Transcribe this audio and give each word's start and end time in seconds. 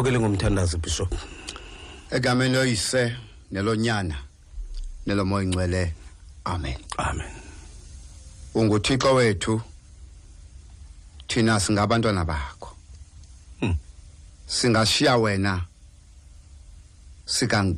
sikhokele 0.00 0.18
ngomthandazo 0.18 0.78
bishop 0.78 1.14
egameni 2.10 2.54
loyise 2.54 3.16
nelonyana 3.50 4.16
nelomoya 5.06 5.44
ingcwele 5.44 5.94
amen 6.44 6.76
amen 6.96 7.26
unguthixo 8.54 9.14
wethu 9.14 9.60
thina 11.28 11.60
singabantwana 11.60 12.24
bakho 12.24 12.74
hmm. 13.60 13.76
singashiya 14.46 15.16
wena 15.16 15.60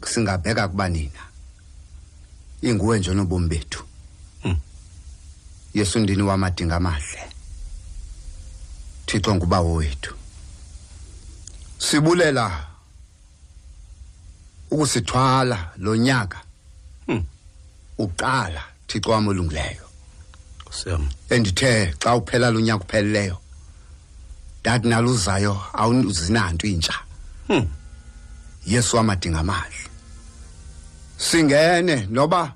singabheka 0.07 0.69
kuba 0.69 0.89
nina 0.89 1.23
inguwe 2.63 2.99
nje 2.99 3.15
nobomi 3.15 3.49
bethu 3.49 3.85
hmm. 4.43 4.57
yesu 5.75 5.99
ndini 5.99 6.23
wamadinga 6.23 6.77
amahle 6.77 7.19
thixo 9.07 9.35
ngubawo 9.35 9.75
wethu 9.75 10.15
sibulela 11.83 12.67
ukusithwala 14.71 15.71
lo 15.79 15.97
nyaka 15.97 16.39
hmm. 17.07 17.25
uqala 17.99 18.63
thixo 18.87 19.11
wami 19.11 19.29
olungileyo 19.29 19.85
siyam 20.71 21.05
endithe 21.31 21.95
xa 22.03 22.15
uphela 22.15 22.51
lo 22.51 22.61
nyaka 22.61 22.85
upheleleyo 22.85 23.37
ndathi 24.61 24.89
naluzayo 24.89 25.55
awuzinanto 25.81 26.67
intsha 26.67 26.95
hmm. 27.49 27.67
yesu 28.67 28.97
wamadinga 28.97 29.39
amahle 29.41 29.81
singene 31.17 31.97
noba 32.11 32.53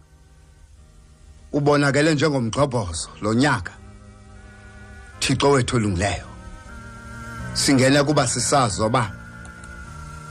ubonakele 1.52 2.14
njengomgxobhozo 2.14 3.08
lo 3.22 3.34
nyaka 3.34 3.72
thixo 5.20 5.50
wethu 5.50 5.76
olungileyo 5.76 6.26
singene 7.62 8.02
kuba 8.02 8.26
sisazi 8.28 8.82
oba 8.82 9.15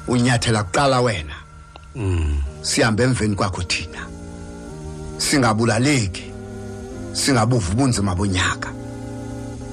unyathela 0.07 0.63
kuqala 0.63 1.01
wena 1.01 1.35
mm 1.95 2.41
sihambe 2.61 3.03
emveni 3.03 3.35
kwakho 3.35 3.63
thina 3.63 4.05
singabulaleki 5.17 6.31
singabuva 7.13 7.71
ubunzima 7.73 8.15
bonyaka 8.15 8.69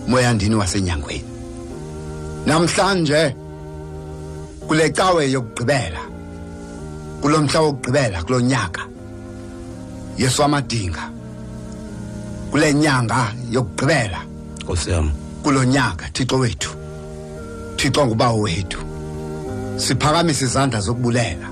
moya 0.09 0.33
ndini 0.35 0.55
wasenyangweni 0.55 1.29
namhlanje 2.47 3.37
kule 4.69 4.91
cawe 4.91 5.31
yokugqibela 5.31 6.01
kulomhla 7.21 7.61
wokugqibela 7.61 8.23
kulonyaka 8.23 8.83
Yesu 10.19 10.43
amadinga 10.45 11.11
kule 12.51 12.75
nyanga 12.75 13.33
yokugqibela 13.51 14.19
Nkosi 14.63 14.91
yami 14.91 15.13
kulonyaka 15.43 16.09
Thixo 16.09 16.37
wethu 16.39 16.71
Thixo 17.77 18.07
ngubawo 18.07 18.41
wethu 18.41 18.79
siphakamisa 19.77 20.45
izandla 20.45 20.81
zokubulela 20.81 21.47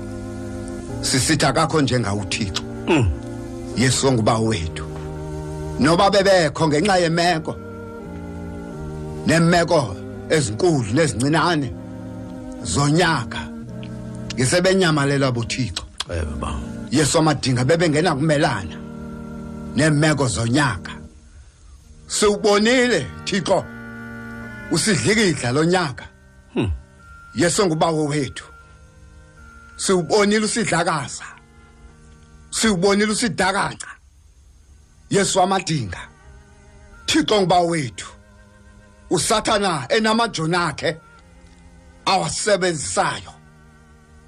sisitha 1.01 1.53
kakho 1.53 1.81
njengawuthixo 1.81 2.63
mm. 2.87 3.09
yesu 3.77 4.11
nguba 4.11 4.37
wethu 4.39 4.85
noba 5.79 6.09
bebekho 6.11 6.67
ngenxa 6.67 6.95
yemeko 7.03 7.53
nemeko 9.27 9.79
ezinkulu 10.29 10.93
nezincinane 10.95 11.67
zonyaka 12.63 13.41
ngisebenyamalelwa 14.35 15.31
bothixo 15.31 15.83
yebo 16.17 16.35
ba 16.41 16.51
yesu 16.91 17.17
amadinga 17.19 17.63
bebengena 17.65 18.15
kumelana 18.15 18.77
nemeko 19.75 20.27
zonyaka 20.27 20.91
siwubonile 22.07 22.99
thixo 23.25 23.63
usidlikidla 24.71 25.51
lonyaka 25.51 26.05
yeso 27.35 27.65
ngubawo 27.65 28.05
wethu 28.05 28.43
siubonile 29.75 30.45
usidlakaza 30.45 31.23
siubonile 32.51 33.11
usidakaka 33.11 33.87
Yesu 35.09 35.39
wamadinga 35.39 35.99
Thixo 37.05 37.41
ngubawo 37.41 37.67
wethu 37.67 38.07
usathana 39.09 39.85
enamajona 39.89 40.67
akhe 40.67 40.97
awasebenzisayo 42.05 43.31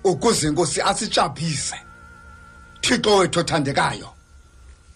ukuze 0.03 0.47
inkosi 0.47 0.81
asijabhise 0.81 1.75
Thixo 2.81 3.15
wethu 3.15 3.39
othandekayo 3.39 4.13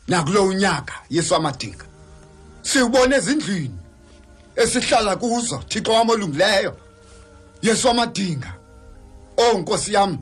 nakulo 0.07 0.43
unyaka 0.45 0.93
Yesu 1.09 1.33
wamadinga 1.33 1.85
siubone 2.61 3.15
ezindlini 3.15 3.77
esihlala 4.55 5.15
kuzo 5.15 5.57
Thixo 5.57 5.91
wamolungileyo 5.91 6.77
Yesu 7.61 7.89
amadinga. 7.89 8.47
Oh 9.37 9.57
Nkosi 9.57 9.93
yami. 9.93 10.19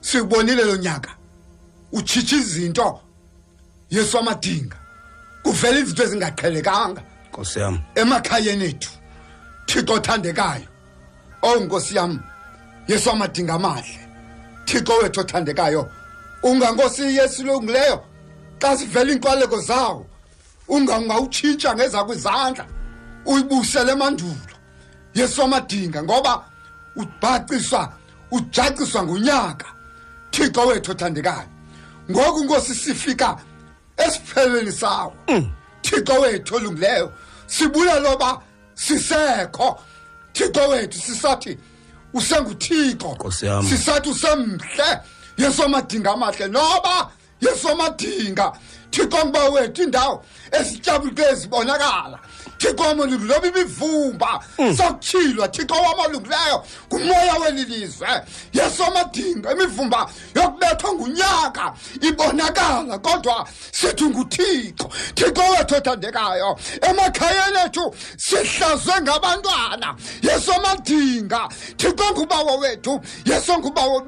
Sikubonile 0.00 0.64
lo 0.64 0.76
nyaka. 0.76 1.10
Uchicha 1.92 2.36
izinto. 2.36 3.00
Yesu 3.90 4.18
amadinga. 4.18 4.76
Kuvela 5.42 5.78
izinto 5.78 6.02
ezingaqhelekanga. 6.04 7.02
Nkosi 7.28 7.58
yami. 7.58 7.80
Emakhayeni 7.94 8.64
ethu. 8.64 8.90
Thixo 9.66 9.94
othandekayo. 9.94 10.66
Oh 11.42 11.56
Nkosi 11.60 11.96
yami. 11.96 12.18
Yesu 12.88 13.10
amadinga 13.10 13.54
amahle. 13.54 13.98
Thixo 14.66 14.92
wethu 14.92 15.20
othandekayo. 15.20 15.88
Ungankosi 16.42 17.16
Yesu 17.18 17.44
lo 17.44 17.60
nguleyo. 17.62 18.04
Xa 18.58 18.76
sivela 18.76 19.12
inkwaleko 19.12 19.60
zawo. 19.60 20.06
ungawutshintsha 20.68 21.74
ngeza 21.74 22.04
kwizandla 22.04 22.66
uyibusele 23.26 23.92
emandulo 23.92 24.36
yesu 25.14 25.42
amadinga 25.42 26.02
ngoba 26.02 26.44
ubhaciswa 26.96 27.92
ujaciswa 28.30 29.02
ngunyaka 29.02 29.66
thixo 30.32 30.66
wethu 30.66 30.90
othandekayo 30.92 31.48
ngoku 32.10 32.44
nkosi 32.44 32.74
sifika 32.74 33.36
esiphelweni 33.96 34.72
sawo 34.72 35.12
mm. 35.28 35.52
thixo 35.82 36.20
wethu 36.20 36.56
olungileyo 36.56 37.12
sibuya 37.46 37.98
loba 38.00 38.40
sisekho 38.74 39.78
thixo 40.32 40.68
wethu 40.68 40.98
sisathi 40.98 41.58
usenguthixo 42.12 43.08
sisathi 43.68 44.08
usemhle 44.10 44.98
yesomadinga 45.38 46.10
amahle 46.12 46.48
noba 46.48 47.10
yesomadinga 47.40 48.52
thixo 48.90 49.24
nguba 49.26 49.48
wethu 49.48 49.82
indawo 49.82 50.24
esitshabuke 50.60 51.22
ezibonakala 51.22 52.18
thixo 52.58 52.82
wamalungu 52.84 53.24
loba 53.24 53.48
imivumba 53.48 54.44
mm. 54.58 54.76
sokutshilwa 54.76 55.48
thixo 55.48 55.74
wamalungileyo 55.74 56.64
ngumoya 56.86 57.34
weli 57.34 57.64
lizwe 57.64 58.08
yesomadinga 58.52 59.52
imivumba 59.52 60.10
yokubethwa 60.34 60.92
ngunyaka 60.92 61.74
ibonakala 62.00 62.98
kodwa 62.98 63.48
sithi 63.72 64.04
nguthixo 64.04 64.90
thixo 65.14 65.42
wethu 65.50 65.74
othandekayo 65.76 66.58
emakhayeni 66.90 67.58
ethu 67.66 67.94
sihlazwe 68.16 69.00
ngabantwana 69.02 69.94
yesomadinga 70.22 71.48
thixo 71.76 72.04
ngubawo 72.12 72.58
wethu 72.58 73.00
yeso 73.24 73.58
ngubawo 73.58 74.00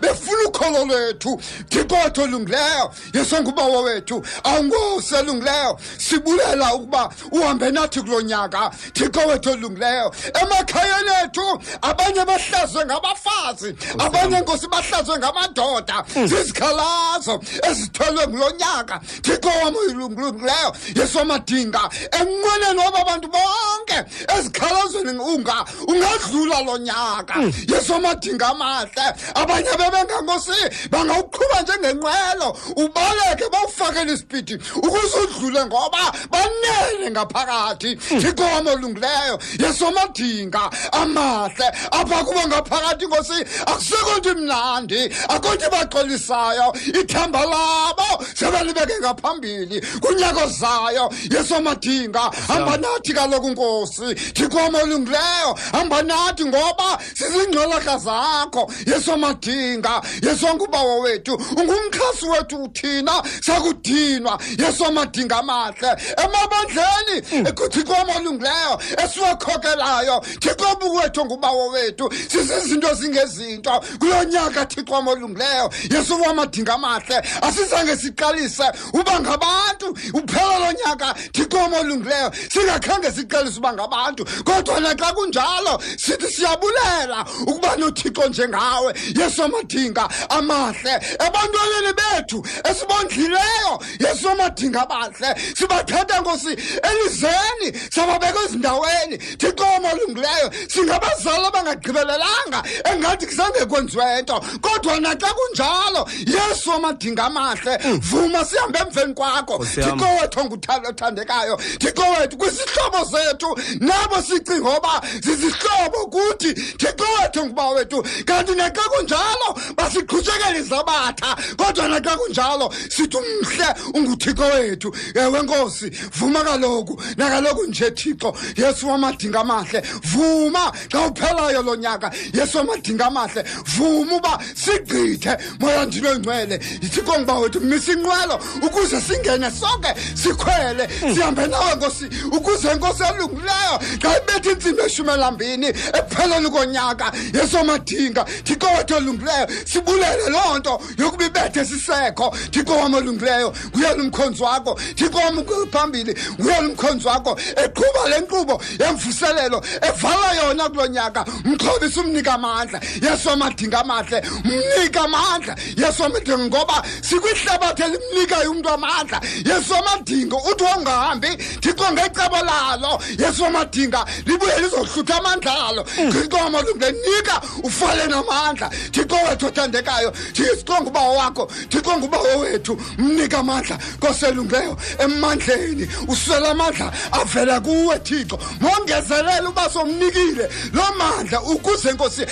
befuna 0.00 0.42
ukholo 0.48 0.84
lwethu 0.84 1.40
thixo 1.70 1.96
wethu 2.04 2.22
olungileyo 2.22 2.92
yeso 3.14 3.40
ngubawo 3.42 3.82
wethu 3.82 4.22
awungoselungileyo 4.44 5.78
sibulela 5.98 6.74
ukuba 6.74 7.10
uhambe 7.32 7.70
nathi 7.70 8.00
kulo 8.02 8.20
nyaka 8.22 8.70
thixo 8.92 9.20
wethu 9.28 9.50
olungileyo 9.52 10.12
emakhayeni 10.42 11.10
ethu 11.24 11.44
abanye 11.82 12.24
bahlazwe 12.24 12.84
ngabafazi 12.84 13.74
abanye 13.98 14.40
nkosi 14.40 14.66
bahlazwe 14.68 15.18
ngamadoda 15.18 16.04
mm. 16.16 16.26
zizikhalazo 16.26 17.40
ezitholwe 17.68 18.26
ngulo 18.26 18.50
nyaka 18.50 18.98
thixo 19.22 19.50
wam 19.64 19.74
olungileyo 19.76 20.68
yesomadinga 20.96 21.82
enqweneni 22.18 22.80
oba 22.88 22.98
abantu 23.02 23.26
bonke 23.28 23.98
ezikhalazweni 24.38 25.18
unga 25.22 25.64
ungadlula 25.88 26.60
lo 26.62 26.78
nyaka 26.78 27.34
mm. 27.34 27.52
yesomadinga 27.68 28.46
amahle 28.46 29.04
abanye 29.34 29.70
bebengankosi 29.78 30.58
bangawuqhuba 30.90 31.62
njengenqwelo 31.62 32.48
ubaleke 32.76 33.44
bawufakele 33.52 34.12
isipidi 34.12 34.54
ukuze 34.76 35.18
udlule 35.20 35.64
ngo 35.66 35.81
ngoba 35.82 36.04
banele 36.30 37.10
ngaphakathi 37.10 37.90
inkomo 38.14 38.70
olungileyo 38.74 39.34
yesomadinga 39.62 40.62
amahle 41.02 41.66
apha 41.98 42.18
kubo 42.26 42.42
ngaphakathi 42.48 43.04
nkosi 43.10 43.32
akusekho 43.66 44.14
nto 44.22 44.30
imnandi 44.38 45.00
akho 45.34 45.50
ibaxolisayo 45.66 46.66
ithemba 47.00 47.40
labo 47.52 48.08
sebelibeke 48.38 48.94
ngaphambili 49.02 49.76
kunyako 50.02 50.44
zayo 50.60 51.04
yesomadinga 51.34 52.20
hamba 52.48 52.74
nathi 52.82 53.10
kaloku 53.18 53.48
nkosi 53.50 54.08
thikomo 54.36 54.78
olungileyo 54.84 55.50
hamba 55.74 55.98
nathi 56.10 56.44
ngoba 56.44 56.88
sizingcolaka 57.18 57.94
zakho 57.98 58.62
yesomadinga 58.86 59.92
yesonke 60.26 60.64
ubawo 60.64 60.94
wethu 61.00 61.34
ungumxhasi 61.58 62.24
wethu 62.32 62.56
uthina 62.62 63.14
sakudinwa 63.46 64.38
yesomadinga 64.62 65.38
ma 65.48 65.61
kahle 65.70 66.14
emabandleni 66.18 67.28
hmm. 67.30 67.54
kuthixo 67.54 67.94
amalungileyo 67.94 68.78
esiwakhokelayo 69.04 70.20
thixo 70.40 70.70
bukwethu 70.80 71.24
ngubawo 71.24 71.68
wethu 71.68 72.12
sisizinto 72.30 72.94
zingezinto 72.94 73.84
kulo 73.98 74.24
nyaka 74.24 74.64
thixo 74.66 74.96
amalungileyo 74.96 75.70
yesu 75.90 76.22
wamadinga 76.22 76.74
amahle 76.74 77.16
asizange 77.42 77.96
siqalise 77.96 78.64
uba 78.92 79.20
ngabantu 79.20 79.86
uphela 80.14 80.58
lo 80.58 80.68
nyaka 80.86 81.14
thixo 81.32 81.58
amalungileyo 81.64 82.32
singakhange 82.52 83.12
siqalise 83.12 83.58
uba 83.58 83.72
ngabantu 83.72 84.24
kodwa 84.44 84.80
naxa 84.80 85.12
kunjalo 85.16 85.80
sithi 85.98 86.28
siyabulela 86.32 87.24
ukuba 87.46 87.76
nothixo 87.76 88.28
njengawe 88.28 88.90
yesu 89.20 89.44
amadinga 89.44 90.08
amahle 90.28 90.92
ebantwaneni 91.26 91.92
bethu 91.98 92.38
esibondlileyo 92.70 93.70
yesu 94.04 94.30
amadinga 94.30 94.82
abahle 94.82 95.30
sibathatha 95.54 96.20
nkosi 96.20 96.56
elizweni 96.90 97.78
sababeka 97.90 98.38
ezindaweni 98.44 99.18
thixo 99.38 99.64
omalungileyo 99.76 100.46
singabazali 100.74 101.46
abangagqibelelanga 101.46 102.58
engathi 102.92 103.26
kuzangekwenziwe 103.26 104.22
nto 104.22 104.36
kodwa 104.64 105.00
naxa 105.00 105.30
kunjalo 105.38 106.02
yesu 106.34 106.72
amadinga 106.72 107.24
amahle 107.24 107.78
mm. 107.84 108.00
vuma 108.00 108.44
sihambe 108.44 108.78
emveni 108.78 109.14
kwakho 109.14 109.64
thixo 109.66 110.08
wethu 110.20 110.40
nguthandekayo 110.44 111.56
thixo 111.80 112.04
wethu 112.18 112.36
kwizihlobo 112.36 112.98
zethu 113.12 113.48
nabo 113.80 114.22
sicinga 114.22 114.68
oba 114.76 115.02
zizihlobo 115.24 116.00
kuthi 116.14 116.54
thixo 116.54 117.06
wethu 117.20 117.46
nguba 117.46 117.68
wethu 117.70 117.98
kanti 118.24 118.52
naxa 118.54 118.82
kunjalo 118.92 119.48
basiqhutshekela 119.76 120.56
izabatha 120.58 121.36
kodwa 121.58 121.88
naxa 121.88 122.14
kunjalo 122.20 122.72
sithi 122.94 123.16
umhle 123.16 123.66
unguthixo 123.94 124.44
wethu 124.54 124.88
ewe 125.14 125.41
enkosi 125.42 125.90
vuma 126.14 126.42
kaloku 126.44 127.00
nakaloku 127.16 127.66
nje 127.66 127.90
thixo 127.90 128.34
yesu 128.56 128.88
wamadinga 128.88 129.40
amahle 129.40 129.80
vuma 130.04 130.72
xa 130.92 131.06
uphelayo 131.08 131.62
lo 131.62 131.74
nyaka 131.76 132.10
yesu 132.32 132.58
wamadinga 132.58 133.06
amahle 133.06 133.42
vuma 133.74 134.16
uba 134.16 134.38
sigqithe 134.54 135.32
moya 135.60 135.86
ndilo 135.86 136.18
ngcwele 136.18 136.54
yithixo 136.82 137.12
ngoba 137.20 137.34
wethu 137.38 137.60
misa 137.60 137.92
inqwelo 137.92 138.34
ukuze 138.66 139.00
singene 139.00 139.50
sonke 139.50 139.88
sikhwele 140.14 140.84
hmm. 141.00 141.14
sihambe 141.14 141.46
nawe 141.46 141.74
nkosi 141.76 142.04
ukuze 142.32 142.68
inkosi 142.72 143.02
elungileyo 143.14 143.74
xa 144.02 144.08
ibetha 144.18 144.50
intsimbi 144.50 144.82
eshumi 144.86 145.10
elambini 145.12 145.66
ekupheleni 145.98 146.48
konyaka 146.50 147.06
yesu 147.34 147.56
wamadinga 147.56 148.22
thixo 148.46 148.66
wethu 148.78 148.94
olungileyo 148.96 149.44
sibulele 149.70 150.28
loo 150.30 150.58
nto 150.58 150.72
yokuba 150.98 151.24
ibethe 151.26 151.64
sisekho 151.64 152.26
thixo 152.52 152.74
wam 152.78 152.94
olungileyo 152.94 153.48
nguyela 153.74 154.02
umkhonzi 154.02 154.42
wakho 154.42 154.72
thixo 154.98 155.18
wam 155.18 155.31
phambi 155.34 155.70
phambili 155.72 156.14
wena 156.38 156.58
umkhonzi 156.60 157.08
wakho 157.08 157.38
eqhuba 157.56 158.08
le 158.10 158.18
nkqubo 158.20 158.62
yemvuselelo 158.80 159.60
evala 159.88 160.32
yona 160.34 160.68
kulo 160.68 160.86
nyaka 160.86 161.24
mxhobisa 161.44 162.00
umnika 162.00 162.34
amandla 162.34 162.80
yesu 163.02 163.30
amadinga 163.30 163.78
amahle 163.80 164.22
mnika 164.44 165.00
amandla 165.00 165.54
yesu 165.76 166.04
amadinga 166.04 166.38
ngoba 166.38 166.82
sikwihlabathi 167.00 167.82
elimnikayo 167.82 168.50
umntu 168.52 168.68
amandla 168.68 169.20
yesu 169.50 169.74
amadinga 169.76 170.36
uthi 170.50 170.64
wongahambi 170.64 171.28
thixo 171.62 171.86
ngecebo 171.92 172.36
lalo 172.48 172.98
yesu 173.18 173.46
amadinga 173.46 174.04
libuye 174.26 174.58
lizohlutha 174.60 175.16
amandla 175.18 175.52
alo 175.68 175.82
mm. 176.00 176.12
thixo 176.12 176.38
amalungile 176.46 176.90
nika 176.92 177.40
ufale 177.62 178.06
namandla 178.06 178.68
thixo 178.92 179.16
wethu 179.28 179.46
othandekayo 179.46 180.10
thixo 180.32 180.74
ngubawo 180.82 181.16
wakho 181.16 181.44
thixo 181.70 181.96
ngubawo 181.98 182.32
wethu 182.40 182.78
mnika 182.98 183.38
amandla 183.38 183.78
koselungileyo 184.00 184.76
emandleni 185.22 185.88
uswela 186.08 186.50
amandla 186.50 186.92
avela 187.12 187.60
kuwe 187.60 187.98
thixo 187.98 188.38
mongezelela 188.60 189.48
uba 189.48 189.68
somnikile 189.70 190.48
lo 190.72 190.82
mandla 190.98 191.42
ukuze 191.42 191.92
nkosi 191.92 192.22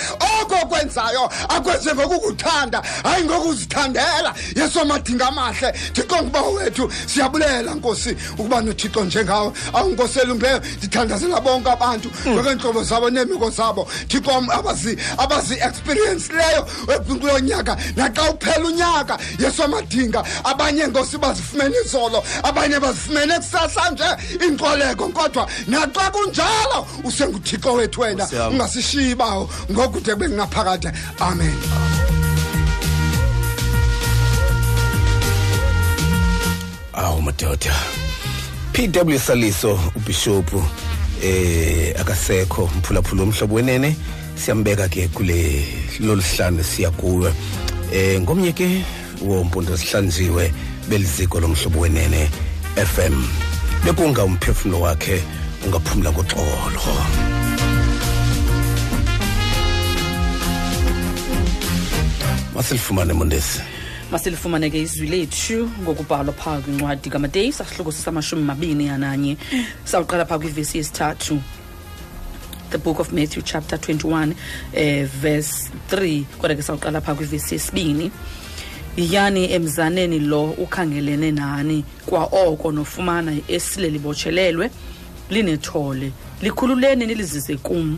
oko 0.41 0.55
kwenzayo 0.67 1.29
akwenze 1.49 1.93
ngokukuthanda 1.93 2.83
hayi 3.03 3.23
ngokuzithandela 3.25 4.33
yeso 4.55 4.85
madinga 4.85 5.27
amahle 5.27 5.71
thixo 5.71 6.21
nguba 6.23 6.41
wethu 6.41 6.91
siyabulela 7.05 7.75
nkosi 7.75 8.17
ukuba 8.33 8.61
nothixo 8.61 9.03
njengawe 9.03 9.51
awunkosi 9.73 10.19
elungileyo 10.19 10.61
ndithandazela 10.77 11.41
bonke 11.41 11.69
abantu 11.71 12.11
mm. 12.25 12.33
ngokweentlobo 12.33 12.83
zabo 12.83 13.09
neemiko 13.09 13.49
zabo 13.49 13.87
thixo 14.07 14.45
abazi-experiensileyo 15.17 16.67
kulo 17.21 17.39
nyaka 17.39 17.77
naxa 17.95 18.23
uphela 18.31 18.67
unyaka 18.67 19.17
yeso 19.39 19.67
madinga 19.67 20.23
abanye 20.43 20.87
nkosi 20.87 21.17
bazifumene 21.17 21.75
izolo 21.85 22.23
abanye 22.43 22.79
bazifumene 22.81 23.37
kusasa 23.37 23.81
nje 23.91 24.03
inkoleko 24.47 25.07
kodwa 25.09 25.47
naxa 25.67 26.11
kunjalo 26.11 26.87
usenguthixo 27.03 27.73
wethu 27.73 28.01
wena 28.01 28.27
ungasishiyi 28.51 29.15
bawo 29.15 29.49
ngokude 29.71 30.13
kube 30.15 30.27
kungaphakade 30.27 30.91
amen 31.19 31.55
awu 36.93 37.21
madoda 37.21 37.75
pw 38.73 39.17
saliso 39.19 39.79
ubhishophu 39.95 40.63
eh 41.23 41.95
akasekho 42.01 42.69
mphulaphula 42.77 43.23
omhlobo 43.23 43.55
wenene 43.55 43.95
siyambeka 44.35 44.87
ke 44.89 45.07
kule 45.07 45.67
lolu 45.99 46.21
hlanu 46.21 46.63
siya 46.63 46.91
kuwe 46.91 47.33
eh 47.93 48.21
ngomnye 48.21 48.51
ke 48.51 48.83
wompondo 49.21 49.77
sihlanjiwe 49.77 50.53
beliziko 50.89 51.39
lomhlobo 51.39 51.79
wenene 51.79 52.29
FM 52.79 53.11
bekunga 53.83 54.23
umphefumulo 54.23 54.79
wakhe 54.83 55.21
ungaphumula 55.65 56.09
ngoxolo 56.11 56.81
masilifumane 62.55 63.13
mondesi 63.19 63.59
masilifumane 64.11 64.69
ke 64.71 64.79
izwi 64.87 65.07
lethu 65.11 65.67
ngokubhalwa 65.83 66.31
phaa 66.33 66.61
kwincwadi 66.63 67.09
kamateyi 67.09 67.51
sasihloko 67.51 67.91
sisamashumi 67.91 68.43
mabini 68.47 68.85
ananye 68.89 69.33
sawuqala 69.91 70.23
phaa 70.29 70.39
kwivesi 70.39 70.77
yesithathu 70.79 71.41
the 72.71 72.77
book 72.77 72.99
of 73.03 73.11
matthew 73.13 73.43
chapter 73.43 73.75
21 73.77 74.23
um 74.23 74.33
eh, 74.73 75.05
verse 75.21 75.67
3 75.91 76.23
kodwa 76.39 76.55
ke 76.55 76.63
sawuqala 76.63 77.01
phaa 77.03 77.15
kwivesi 77.19 77.55
yesibini 77.55 78.07
yiyani 78.97 79.53
emzaneni 79.53 80.19
lo 80.19 80.43
ukhangelene 80.45 81.31
nani 81.31 81.83
kwaoko 82.05 82.71
nofumana 82.71 83.37
esile 83.47 83.89
libotshelelwe 83.89 84.69
linethole 85.29 86.11
likhululeni 86.41 87.05
nilizise 87.05 87.55
kum 87.57 87.97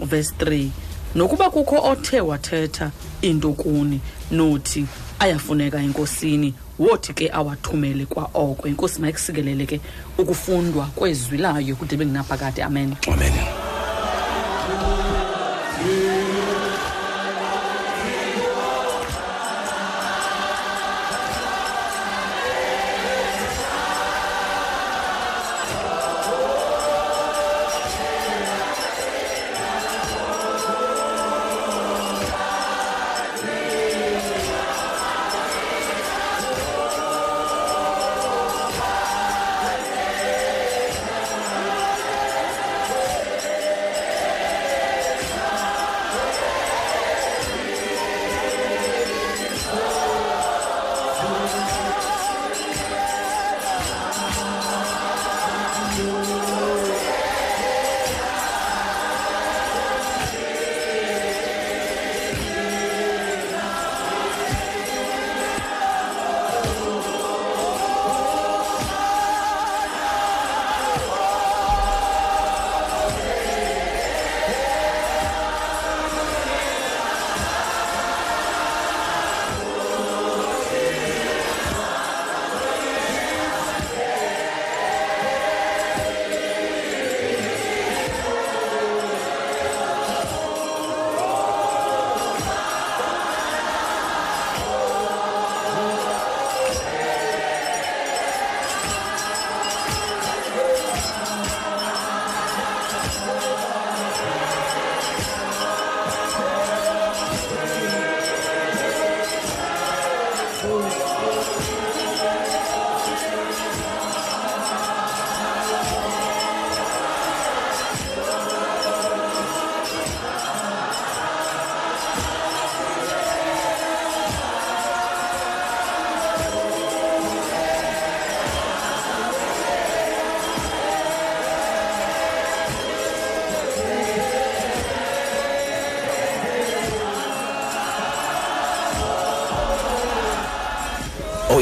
verse 0.00 0.32
3 0.38 0.68
nokuba 1.14 1.50
kukho 1.50 1.76
othe 1.90 2.20
wathetha 2.20 2.90
into 3.22 3.52
kuni 3.52 4.00
nothi 4.30 4.86
ayafuneka 5.18 5.78
enkosini 5.80 6.54
wothi 6.78 7.12
ke 7.12 7.30
awathumele 7.32 8.06
kwaoko 8.06 8.68
inkosi 8.68 9.00
mayikusikelele 9.00 9.66
ke 9.66 9.80
ukufundwa 10.18 10.86
kwezwi 10.86 11.38
layo 11.38 11.76
kude 11.76 11.96
bengunaphakade 11.96 12.62
amen 12.62 12.96
amen 13.12 13.32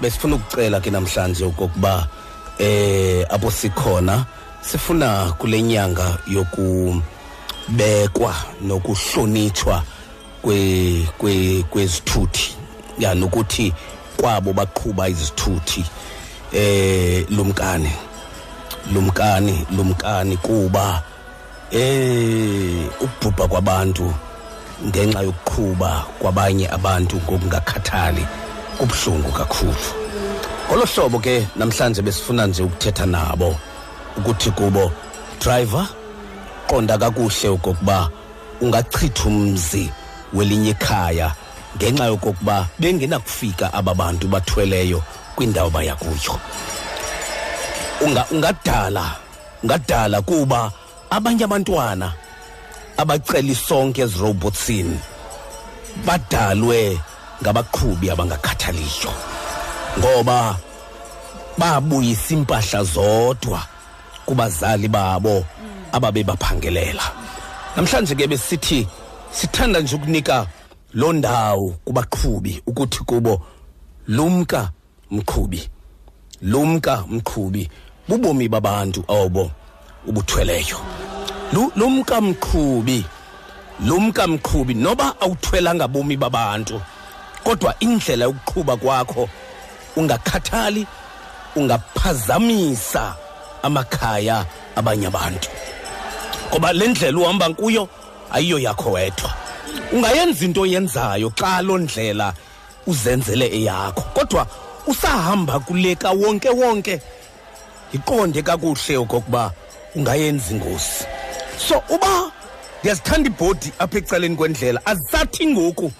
besifuna 0.00 0.36
ukucela 0.36 0.80
ke 0.80 0.90
namhlanje 0.90 1.44
okokuba 1.44 2.08
eh 2.58 3.24
apho 3.30 3.50
sikhona 3.50 4.24
sifuna 4.60 5.32
kule 5.38 5.62
nyanga 5.62 6.18
yokubekwa 6.28 8.34
nokuhlonitshwa 8.60 9.82
kwezithuthi 11.70 12.56
ya 12.98 13.14
nokuthi 13.14 13.72
kwabo 14.16 14.52
baqhuba 14.52 15.08
izithuthi 15.08 15.84
eh 16.52 17.26
lumkani 17.30 17.92
lumkani 18.94 19.66
lumkani 19.76 20.36
kuba 20.36 21.02
eh 21.72 22.84
ukubhubha 23.00 23.48
kwabantu 23.48 24.12
ngenxa 24.92 25.20
yokuqhuba 25.24 25.90
kwabanye 26.20 26.66
abantu 26.68 27.16
ngokungakhathali 27.24 28.20
kubhlungu 28.78 29.32
kakhulu 29.32 29.74
ngolo 30.68 30.84
hlobo 30.84 31.16
ke 31.18 31.48
namhlanje 31.56 32.02
besifuna 32.04 32.44
nje 32.46 32.62
ukuthetha 32.68 33.06
nabo 33.08 33.56
ukuthi 34.20 34.50
kubo 34.52 34.92
driver 35.40 35.88
qonda 36.68 36.98
kakuhle 37.00 37.48
okokuba 37.56 38.10
ungachitha 38.60 39.24
umzi 39.24 39.88
welinye 40.36 40.70
ikhaya 40.76 41.32
ngenxa 41.80 42.04
yokokuba 42.12 42.68
bengenakufika 42.78 43.72
aba 43.72 43.94
bantu 43.96 44.28
bathweleyo 44.28 45.00
kwindawo 45.36 45.70
baya 45.72 45.96
kuyo 45.96 46.36
ungadala 48.32 49.16
ungadala 49.64 50.20
kuba 50.22 50.72
abanye 51.16 51.44
abantwana 51.48 52.08
abacela 52.96 53.50
isonke 53.54 54.00
ezirobotsini 54.06 54.98
badalwe 56.06 56.80
ngabaqhubi 57.42 58.06
abangakhathaliyo 58.14 59.12
ngoba 59.98 60.38
babuyisa 61.60 62.28
impahla 62.36 62.80
zodwa 62.92 63.60
kubazali 64.26 64.88
babo 64.88 65.34
ababebaphangelela 65.96 67.04
namhlanje 67.76 68.14
ke 68.16 68.24
besithi 68.32 68.80
sithanda 69.36 69.78
nje 69.80 69.94
ukunika 69.96 70.36
lo 71.00 71.12
ndawo 71.12 71.76
kubaqhubi 71.84 72.52
ukuthi 72.66 73.00
kubo 73.08 73.34
lumka 74.16 74.70
mqhubi 75.10 75.60
lumka 76.42 76.94
mqhubi 77.14 77.62
bubomi 78.08 78.46
babantu 78.48 79.04
obo 79.20 79.44
ubuthweleyo 80.06 80.78
lumkamqhubi 81.76 83.04
lumkamqhubi 83.86 84.74
noba 84.74 85.14
awuthwelanga 85.20 85.88
bomi 85.88 86.16
babantu 86.16 86.80
kodwa 87.44 87.74
indlela 87.80 88.24
yokuqhuba 88.24 88.74
kwakho 88.76 89.28
ungakhathali 89.96 90.86
ungaphazamisa 91.56 93.14
amakhaya 93.62 94.46
abanye 94.76 95.06
abantu 95.06 95.48
ngoba 96.50 96.72
le 96.72 96.86
ndlela 96.88 97.18
uhamba 97.18 97.46
kuyo 97.54 97.88
ayiyo 98.32 98.58
yakho 98.58 98.90
wedwa 98.92 99.30
ungayenza 99.92 100.44
into 100.44 100.62
oyenzayo 100.66 101.30
xa 101.38 101.62
loo 101.62 101.78
ndlela 101.78 102.34
uzenzele 102.86 103.46
eyakho 103.48 104.02
kodwa 104.10 104.46
usahamba 104.86 105.60
kuleka 105.60 106.10
wonke 106.10 106.50
wonke 106.50 106.94
iqonde 107.92 108.42
kakuhle 108.42 108.96
okokuba 108.98 109.52
ungayenza 109.96 110.44
ingozi 110.50 111.06
so 111.68 111.82
uba 111.88 112.32
ndiyazithanda 112.80 113.30
ibhodi 113.30 113.72
apha 113.78 113.98
ecaleni 113.98 114.36
kwendlela 114.36 114.86
azisathi 114.86 115.46
ngoku 115.46 115.92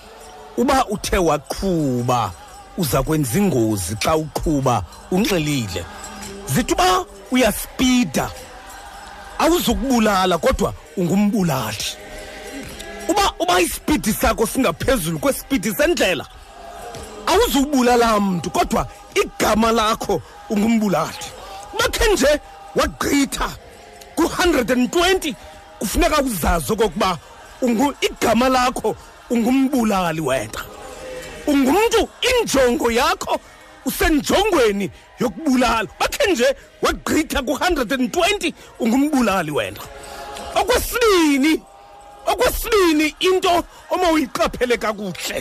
uba 0.56 0.86
uthe 0.86 1.16
waqhuba 1.18 2.30
uza 2.78 3.02
kwenza 3.02 3.38
ingozi 3.38 3.96
xa 4.02 4.16
uqhuba 4.16 4.84
unxilile 5.10 5.84
zithi 6.54 6.72
uba 6.72 7.04
uyaspida 7.30 8.30
awuzukubulala 9.38 10.38
kodwa 10.38 10.72
ungumbulali 10.96 11.86
uba 13.08 13.32
uba 13.40 13.60
ispidi 13.60 14.12
sakho 14.12 14.46
singaphezulu 14.46 15.18
kwespidi 15.18 15.72
sendlela 15.74 16.26
awuzukubulala 17.26 18.20
mntu 18.20 18.50
kodwa 18.50 18.88
igama 19.22 19.72
lakho 19.72 20.22
ungumbulali 20.50 21.26
bakhe 21.78 22.12
nje 22.12 22.32
wagqitha 22.76 23.50
ku-120 24.16 25.34
kufuneka 25.80 26.18
uzazi 26.22 26.72
okokuba 26.72 27.18
igama 28.00 28.48
lakho 28.48 28.96
ungumbulali 29.30 30.20
wena 30.20 30.60
ungumntu 31.46 32.00
injongo 32.28 32.90
yakho 32.90 33.40
usenjongweni 33.84 34.86
yokubulala 35.20 35.88
bakhe 35.98 36.32
nje 36.32 36.46
wagqitha 36.82 37.38
ku-120 37.46 38.52
ungumbulali 38.82 39.50
wena 39.50 39.80
okwesibini 40.58 41.52
okwesibini 42.30 43.06
into 43.28 43.52
omawuyiqaphele 43.92 44.76
kakuhle 44.76 45.40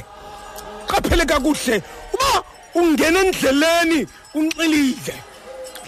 qaphele 0.90 1.26
kakuhle 1.26 1.76
uba 2.14 2.32
ungena 2.80 3.18
endleleni 3.26 4.00
unxilile 4.34 5.16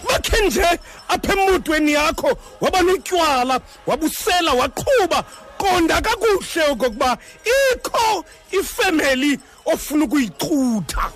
makhe 0.04 0.40
nje 0.46 0.64
apha 1.08 1.32
emudweni 1.32 1.92
yakho 1.92 2.36
waba 2.60 2.80
notywala 2.82 3.60
wabusela 3.86 4.52
waqhuba 4.52 5.22
qonda 5.58 6.00
kakuhle 6.00 6.62
okokuba 6.72 7.18
ikho 7.44 8.24
ifemeli 8.52 9.38
ofuna 9.66 10.04
ukuyicutha 10.04 11.10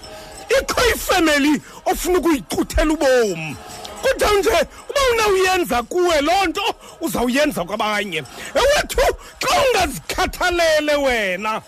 ikho 0.61 0.81
ifemeli 0.95 1.61
ofuna 1.87 2.19
ukuyicuthela 2.19 2.93
ubomi 2.93 3.57
kuthiwa 4.03 4.33
nje 4.39 4.49
uba 4.91 5.01
unawuyenza 5.13 5.83
kuwe 5.83 6.21
loo 6.21 6.45
nto 6.47 6.75
uzawuyenza 7.01 7.65
kwabanye 7.65 8.23
ewethu 8.55 9.05
xa 9.43 9.49
ungazikhathalele 9.63 10.95
wena 10.97 11.63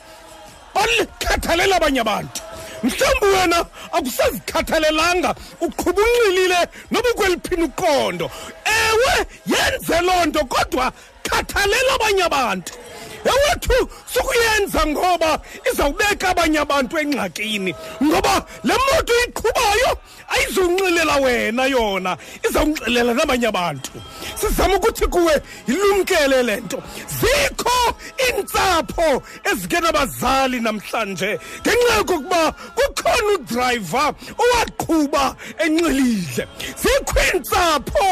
balikhathalela 0.74 1.76
abanye 1.76 2.00
abantu 2.00 2.40
mhlawumbi 2.82 3.26
wena 3.38 3.66
akusazikhathalelanga 3.92 5.34
uqhuba 5.66 6.02
unxilile 6.08 6.56
noba 6.92 7.08
ukweliphini 7.14 7.62
uqondo 7.70 8.26
ewe 8.84 9.12
yenze 9.52 9.96
loo 10.06 10.22
nto 10.28 10.42
kodwa 10.52 10.86
khathalela 11.26 11.90
abanye 11.96 12.22
abantu 12.30 12.72
ewethu 13.24 13.88
sukuyenza 14.12 14.86
ngoba 14.90 15.40
izawubeka 15.72 16.26
abanye 16.30 16.58
abantu 16.64 16.94
engxakini 17.02 17.72
ngoba 18.04 18.34
le 18.68 18.74
moto 18.88 19.12
iqhubayo 19.26 19.90
ayizunxilela 20.34 21.16
wena 21.24 21.64
yona 21.74 22.12
izawunxilela 22.48 23.12
nabanye 23.14 23.46
abantu 23.52 23.90
sizama 24.40 24.74
ukuthi 24.76 25.06
kuwe 25.12 25.34
yilumkele 25.68 26.38
le 26.48 26.54
nto 26.64 26.78
zikho 27.18 27.76
iintsapho 28.26 29.08
ezike 29.52 29.78
nabazali 29.84 30.58
namhlanje 30.64 31.30
ngenxa 31.60 31.92
yokokuba 32.00 32.42
kukhona 32.78 33.28
udrayiva 33.36 34.04
owaqhuba 34.42 35.24
enxilile 35.64 36.44
zikho 36.82 37.14
iintsapho 37.32 38.08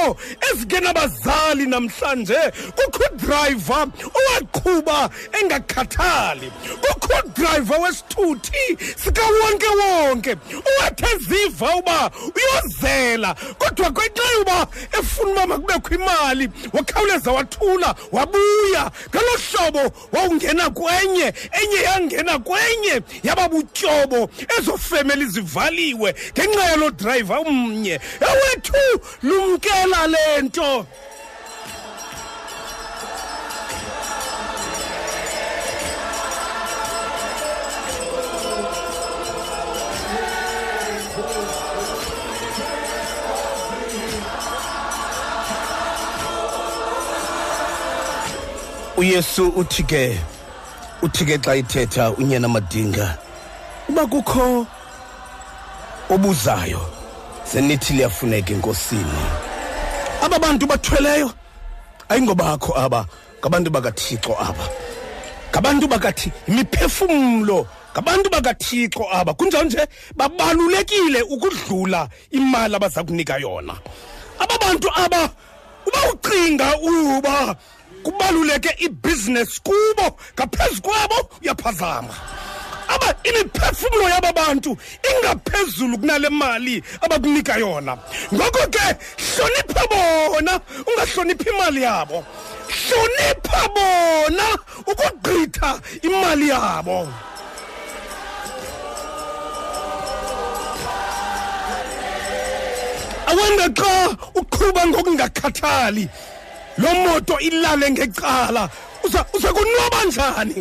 ezike 0.52 0.78
nabazali 0.84 1.64
namhlanje 1.74 2.38
kukho 2.76 3.02
udrayiva 3.14 3.80
owaqhuba 4.20 4.97
driver 4.98 5.10
engakhathali 5.40 6.52
uco-driver 6.90 7.78
wesithuthi 7.80 8.66
sikawonke-wonke 9.02 10.36
uwethe 10.52 11.18
ziva 11.28 11.76
uba 11.76 12.10
uyozela 12.36 13.36
kodwa 13.58 13.90
kwenxa 13.90 14.22
uba 14.42 14.58
efuna 15.00 15.32
uba 15.32 15.46
makubekho 15.46 15.90
imali 15.94 16.44
wakhawuleza 16.72 17.30
wathula 17.32 17.94
wabuya 18.12 18.84
ngalo 19.10 19.28
hlobo 19.46 19.82
wawungena 20.12 20.66
kwenye 20.70 21.34
enye 21.62 21.80
yangena 21.88 22.34
kwenye 22.38 22.94
yaba 23.22 23.48
butyobo 23.52 24.20
ezo 24.58 24.72
femeli 24.88 25.26
zivaliwe 25.34 26.14
ngenxa 26.34 26.64
yalo 26.70 26.90
driver 26.90 27.38
umnye 27.50 28.00
ewethu 28.30 28.82
lumkela 29.22 30.06
le 30.06 30.26
nto 30.42 30.86
uyesu 48.98 49.46
uthi 49.54 49.82
ke 49.86 50.18
uthi 51.06 51.24
ke 51.26 51.36
xa 51.46 51.54
ithetha 51.56 52.10
unyana 52.18 52.48
madinga 52.50 53.06
uba 53.88 54.02
kukho 54.10 54.46
obuzayo 56.10 56.80
zenithi 57.46 57.92
liyafuneka 57.94 58.50
enkosini 58.56 59.20
aba 60.26 60.36
bantu 60.42 60.66
bathweleyo 60.66 61.30
ayingobakho 62.10 62.74
aba 62.76 63.00
ngabantu 63.40 63.68
bakathixo 63.70 64.34
aba 64.34 64.66
ngabantu 65.52 65.84
bakathi 65.94 66.28
imiphefumlo 66.50 67.58
ngabantu 67.94 68.26
bakathixo 68.34 69.02
aba 69.14 69.30
kunjalo 69.38 69.64
nje 69.70 69.78
babalulekile 70.18 71.22
ukudlula 71.22 72.08
imali 72.34 72.74
abaza 72.74 73.04
kunika 73.06 73.38
yona 73.38 73.78
aba 74.42 74.54
bantu 74.62 74.88
aba 74.96 75.22
uba 75.86 76.00
ucinga 76.12 76.66
uba 76.90 77.38
kubaluleke 78.04 78.70
ibhizinesi 78.86 79.56
kubo 79.66 80.06
ngaphezu 80.36 80.80
kwabo 80.86 81.18
uyaphazama 81.42 82.14
aba 82.94 83.08
imiphefumlo 83.28 84.04
yaba 84.14 84.30
bantu 84.38 84.70
ingaphezulu 85.10 85.94
kunale 86.00 86.28
mali 86.40 86.74
abakunika 87.04 87.54
yona 87.62 87.92
ngoko 88.34 88.62
ke 88.74 88.86
hlonipha 89.24 89.82
bona 89.92 90.54
ungahloniphi 90.88 91.46
imali 91.52 91.80
yabo 91.86 92.18
hlonipha 92.78 93.60
bona 93.74 94.44
ukugqitha 94.90 95.70
imali 96.08 96.46
yabo 96.52 96.98
awenda 103.30 103.66
xa 103.80 103.94
uqhuba 104.40 104.82
ngokungakhathali 104.90 106.04
lo 106.78 106.94
moto 107.06 107.38
ilale 107.38 107.90
ngecala 107.90 108.68
usakunwaba 109.34 110.04
njani 110.08 110.58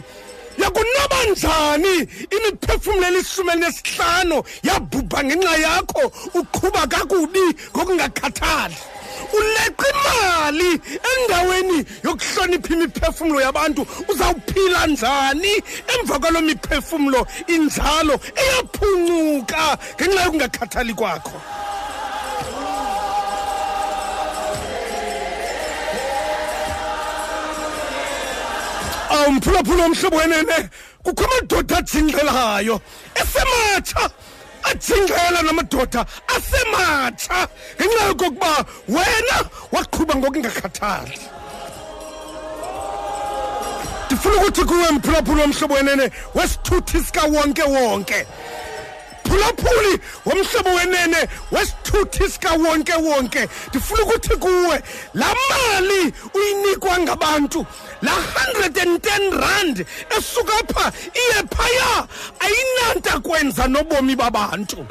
yakunaba 0.61 1.19
njani 1.31 1.95
imiphefumlo 2.35 3.03
elishumi 3.09 3.51
elinesihlanu 3.51 4.37
yabhubha 4.69 5.19
ngenxa 5.25 5.55
yakho 5.65 6.03
uqhuba 6.39 6.81
kakubi 6.93 7.39
ngokungakhathali 7.75 8.77
uleqa 9.37 9.85
imali 10.03 10.69
endaweni 11.11 11.77
yokuhlonipha 12.05 12.69
imiphefumlo 12.77 13.37
yabantu 13.45 13.81
uzawuphila 14.11 14.81
njani 14.93 15.53
emva 15.93 16.15
kwalo 16.21 16.39
miphefumlo 16.47 17.19
injalo 17.55 18.15
iyaphuncuka 18.43 19.63
ngenxa 19.97 20.21
yokungakhathali 20.25 20.93
kwakho 20.99 21.37
awumphulaphula 29.09 29.83
omhlobo 29.89 30.15
wenene 30.21 30.57
kukho 31.05 31.25
amadoda 31.29 31.75
ajingxelayo 31.79 32.75
esematsha 33.21 34.03
ajingela 34.69 35.39
namadoda 35.47 36.01
asematsha 36.35 37.37
ngenxa 37.77 38.03
yokokuba 38.09 38.51
wena 38.93 39.37
waqhuba 39.75 40.13
ngokungakhathali 40.19 41.17
ndifuna 44.05 44.35
ukuthi 44.41 44.63
kuwe 44.69 44.87
mphulaphula 44.95 45.41
omhlobo 45.47 45.73
wenene 45.77 46.05
wesithuthi 46.35 46.97
sikawonke 47.05 47.63
wonke, 47.63 47.63
wonke. 47.85 48.19
mphulaphuli 49.47 49.99
womhlobo 50.25 50.69
wenene 50.77 51.17
wesithuthi 51.51 52.29
sikawonke 52.31 52.93
wonke 53.05 53.47
ndifuna 53.69 54.03
ukuthi 54.03 54.35
kuwe 54.35 54.81
laa 55.13 55.33
mali 55.49 56.13
uyinikwa 56.33 56.99
ngabantu 56.99 57.65
laa 58.01 58.23
110 58.61 59.41
rand 59.41 59.85
esuka 60.17 60.55
pha 60.73 60.91
iye 61.13 61.43
phaya 61.55 62.07
ayinanta 62.39 63.19
kwenza 63.19 63.67
nobomi 63.67 64.15
babantu 64.15 64.85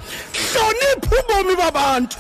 hlonipha 0.53 1.16
ubomi 1.25 1.57
babantu 1.57 2.19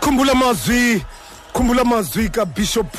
khumbula 0.00 0.32
amazwi 0.32 1.02
khumbula 1.52 1.82
amazwi 1.82 2.28
kabishop 2.28 2.96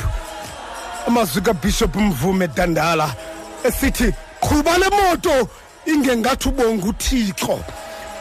amazwi 1.07 1.41
kabishop 1.41 1.95
mvume 1.95 2.47
dandala 2.47 3.15
esithi 3.63 4.11
qhuba 4.41 4.77
le 4.77 4.89
moto 4.91 5.49
ingengathi 5.85 6.47
ubonga 6.49 6.85
uthixo 6.87 7.59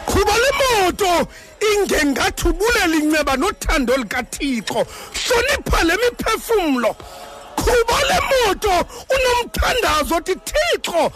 qhuba 0.07 0.35
le 0.43 0.51
moto 0.63 1.29
ingengathi 1.73 2.49
ubulela 2.49 2.97
inceba 2.97 3.37
nothando 3.37 3.97
likathixo 3.97 4.81
hlonipha 5.21 5.85
le 5.85 5.95
miphefumlo 6.05 6.91
qhuba 7.59 7.97
le 8.09 8.19
moto 8.33 8.73
unomthandazo 9.17 10.15
othi 10.17 10.35
thixo 10.49 11.13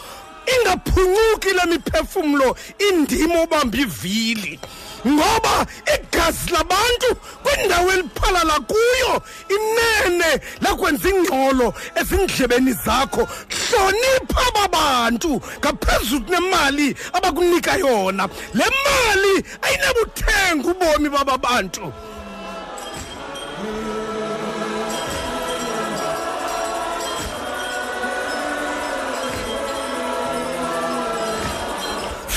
ingaphunyuki 0.54 1.50
le 1.58 1.64
miphefumlo 1.72 2.56
indima 2.90 3.40
obamba 3.44 3.76
ivili 3.78 4.58
ngoba 5.06 5.56
igazi 5.94 6.50
labantu 6.52 7.08
kwindawo 7.44 7.92
eliphalala 7.94 8.56
kuyo 8.68 9.10
inene 9.56 10.30
lakwenza 10.64 11.06
ingxolo 11.12 11.66
ezindlebeni 12.00 12.72
zakho 12.84 13.22
hlonipha 13.54 14.40
aba 14.48 14.64
bantu 14.76 15.32
ngaphezulu 15.58 16.22
kunemali 16.26 16.86
abakunika 17.16 17.72
yona 17.84 18.24
le 18.58 18.66
mali 18.82 19.34
ayinabuthenga 19.66 20.66
ubomi 20.72 21.08
baba 21.14 21.36
bantu 21.44 21.84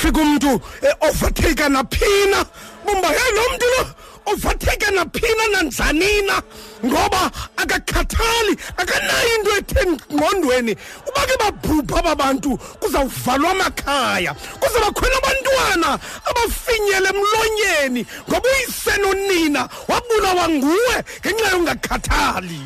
ufika 0.04 0.22
umuntu 0.22 0.62
eh, 0.82 0.96
overtake 1.10 1.70
naphina 1.70 2.46
bomba 2.86 3.08
hey 3.08 3.32
lo 3.36 3.42
muntu 3.52 3.66
lo 3.78 3.88
overtake 4.32 4.92
naphina 4.92 5.44
nanjanina 5.52 6.42
ngoba 6.86 7.32
akakhathali 7.62 8.54
akanayo 8.78 9.30
into 9.36 9.52
ethengqondweni 9.62 10.74
uba 11.08 11.22
ke 11.30 11.36
babhupha 11.40 12.00
aba 12.04 12.14
bantu 12.20 12.52
kuzawuvalwa 12.82 13.52
amakhaya 13.56 14.32
kuzawubakhwela 14.60 15.16
abantwana 15.24 15.90
abafinyele 16.30 17.08
emlonyeni 17.14 18.02
ngoba 18.30 18.48
uyise 18.52 18.94
nonina 19.02 19.62
wabulawa 19.88 20.46
nguwe 20.50 20.96
ngenxa 21.24 21.48
yongakhathali 21.56 22.62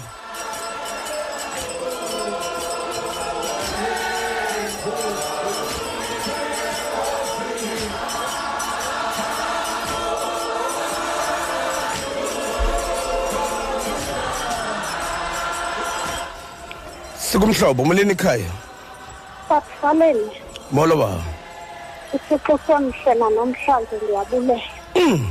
sikumhlobo 17.27 17.81
umlini 17.83 18.11
ikhaya 18.17 18.51
bakufanele 19.49 20.29
molo 20.75 20.95
baba 21.01 21.23
isixo 22.17 22.53
somhle 22.67 23.13
nanomhlanje 23.21 23.95
ndiyabulela 24.03 24.63
mm. 24.95 25.25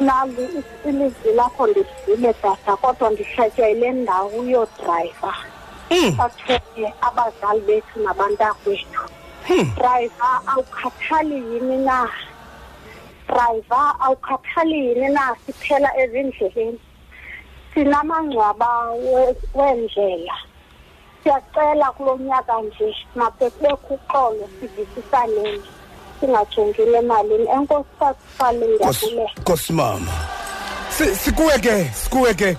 nali 0.00 0.46
ilizwi 0.88 1.32
lakho 1.38 1.62
ndizile 1.66 2.32
tata 2.42 2.72
kodwa 2.82 3.10
ndihletywa 3.10 3.68
yile 3.68 3.90
ndawo 3.92 4.30
yodrayiva 4.54 5.34
mm. 5.90 6.16
bathole 6.16 6.86
abazali 7.06 7.60
bethu 7.66 7.96
nabantakwethu 8.04 9.00
hmm. 9.48 9.72
drayiva 9.76 10.30
awukhathali 10.46 11.34
yini 11.50 11.76
na 11.88 11.98
drayiva 13.28 13.82
awukhathali 14.00 14.76
yini 14.88 15.08
na 15.16 15.24
siphela 15.46 15.88
ezindleleni 16.02 16.78
sinamangcwaba 17.74 18.68
wendlela 19.54 20.36
we 20.38 20.46
siyacela 21.26 21.90
kulo 21.96 22.16
nyaka 22.18 22.62
nje 22.62 22.96
mabekubekho 23.14 23.94
uxolo 23.94 24.48
sivisisaneni 24.60 25.62
singajongi 26.20 26.82
le 26.86 27.00
malini 27.00 27.46
enkosi 27.54 27.88
sathufale 27.98 28.66
ndiyabulela 28.66 29.30
nkosi 29.40 29.72
mama 29.72 30.12
sikuwe 31.24 31.58
ke 31.58 31.90
sikuwe 31.94 32.34
ke 32.34 32.50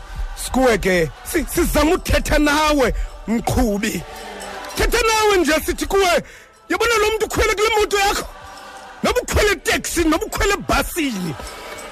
sikuwe 0.43 0.77
ke 0.77 1.10
sizama 1.53 1.93
ukuthetha 1.95 2.39
nawe 2.39 2.93
mqhubi 3.27 4.03
thetha 4.75 4.99
nawe 5.10 5.38
nje 5.38 5.51
sithi 5.65 5.86
kuwe 5.86 6.13
yabona 6.69 6.97
lo 7.01 7.12
mntu 7.15 7.25
ukhwele 7.25 7.56
kule 7.56 7.69
moto 7.80 7.99
yakho 7.99 8.27
noba 9.03 9.21
ukhwele 9.21 9.51
eteksini 9.51 10.10
noba 10.10 10.25
ukhwele 10.25 10.53
ebhasini 10.53 11.36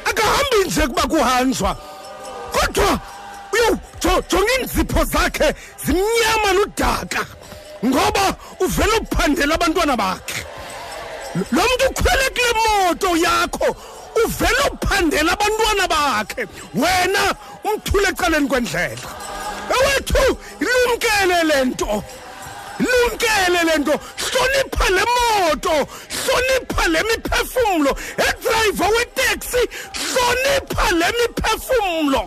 akahambi 0.05 0.57
nje 0.67 0.87
kuba 0.87 1.01
kuhanjwa 1.03 1.77
kodwa 2.53 2.99
uyo 3.59 4.21
jonga 4.29 4.51
iinzipho 4.59 5.01
zakhe 5.11 5.47
zimnyama 5.85 6.49
nodaka 6.57 7.21
ngoba 7.89 8.25
uvele 8.65 8.95
uphandela 9.03 9.53
abantwana 9.57 9.95
bakhe 10.01 10.41
lo 11.55 11.61
mntu 11.75 11.87
ukhwele 11.95 12.27
kule 12.35 12.49
moto 12.59 13.09
yakho 13.25 13.67
uvele 14.23 14.63
uphandela 14.75 15.31
abantwana 15.35 15.85
bakhe 15.93 16.43
wena 16.81 17.23
umthule 17.69 18.07
ecaleni 18.11 18.47
kwendlela 18.47 19.07
ewethu 19.75 20.23
ilumkele 20.61 21.37
le 21.49 21.57
nto 21.69 21.93
lumkele 22.87 23.59
le 23.67 23.75
nto 23.81 23.93
hlonipha 24.21 24.87
le 24.95 25.03
moto 25.15 25.75
hlonipha 26.17 26.83
le 26.93 27.01
miphefumlo 27.09 27.91
edrayiva 28.27 28.87
weteksi 28.95 29.61
hlonipha 29.99 30.85
le 30.99 31.05
miphefumlo 31.19 32.23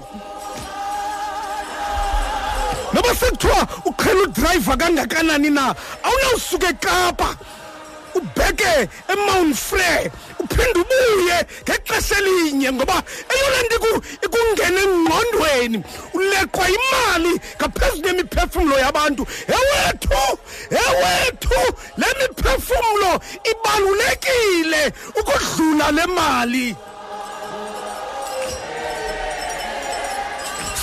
noba 2.99 3.15
sekuthiwa 3.15 3.69
uqhela 3.89 4.23
udrayiva 4.23 4.77
kangakanani 4.81 5.51
na 5.51 5.75
awunawusuke 6.07 6.71
kapa 6.83 7.37
ubheke 8.15 8.89
emount 9.13 9.57
frere 9.67 10.11
uphinde 10.43 10.81
ubuye 10.85 11.39
ngexesha 11.63 12.17
elinye 12.21 12.71
ngoba 12.73 12.97
eyona 13.33 13.59
nto 13.67 13.91
ikungena 14.25 14.81
engqondweni 14.87 15.79
uleqwa 16.19 16.65
imali 16.77 17.33
ngaphezu 17.59 18.01
nemiphefumlo 18.07 18.75
yabantu 18.85 19.23
ewethu 19.57 20.23
ewethu 20.83 21.59
le 22.01 22.07
miphefumlo 22.19 23.11
ibalulekile 23.51 24.83
ukudlula 25.19 25.87
le 25.97 26.05
mali 26.17 26.67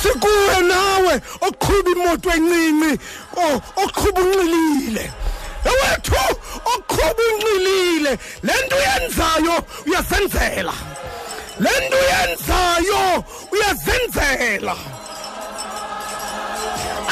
sikuwe 0.05 0.57
nawe 0.69 1.13
oqhuba 1.47 1.89
imoto 1.95 2.29
encinci 2.37 2.91
oh, 3.43 3.55
oqhuba 3.83 4.21
unxilile 4.29 5.03
ewethu 5.69 6.21
oqhuba 6.73 7.23
unxilile 7.33 8.11
le 8.45 8.53
nto 8.63 8.75
uyenzayo 8.81 9.55
uyazenzela 9.87 10.75
le 11.63 11.71
nto 11.85 11.97
uyenzayo 12.03 13.01
uyazenzela 13.53 14.73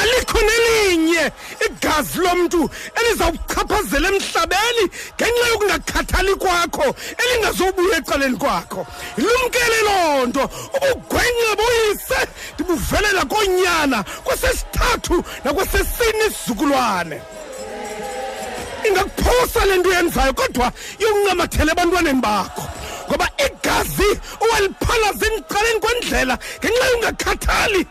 alikhona 0.02 0.52
elinye 0.54 1.22
igazi 1.66 2.18
lomntu 2.24 2.60
elizawuchaphazela 3.00 4.06
emhlabeni 4.12 4.84
ngenxa 5.14 5.46
yokungakhathali 5.50 6.32
kwakho 6.42 6.86
elingazobuya 7.22 7.96
ecaleni 8.00 8.36
kwakho 8.42 8.80
lumkele 9.20 9.78
loo 9.88 10.18
nto 10.28 10.42
ubugwenxa 10.76 11.52
boyise 11.60 12.20
ndibuvelela 12.54 13.22
koonyana 13.32 13.98
kwesesithathu 14.26 15.16
nakwesesini 15.44 16.24
isizukulwane 16.30 17.18
ingakuphosa 18.88 19.60
le 19.68 19.74
nto 19.80 19.90
yenzayo 19.96 20.32
kodwa 20.38 20.66
yowuncamathela 21.00 21.70
ebantwaneni 21.74 22.20
bakho 22.26 22.64
ngoba 23.08 23.26
igazi 23.46 24.08
owaliphala 24.42 25.08
zeniqaleni 25.20 25.80
kwendlela 25.82 26.34
ngenxa 26.60 26.84
yokungakhathali 26.88 27.82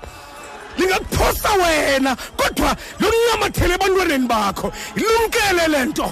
lingakuphosa 0.78 1.50
wena 1.62 2.12
kodwa 2.38 2.70
lukunyamathele 3.02 3.74
ebantwaneni 3.78 4.28
bakho 4.32 4.68
ilumkele 5.00 5.64
le 5.74 5.80
nto 5.90 6.08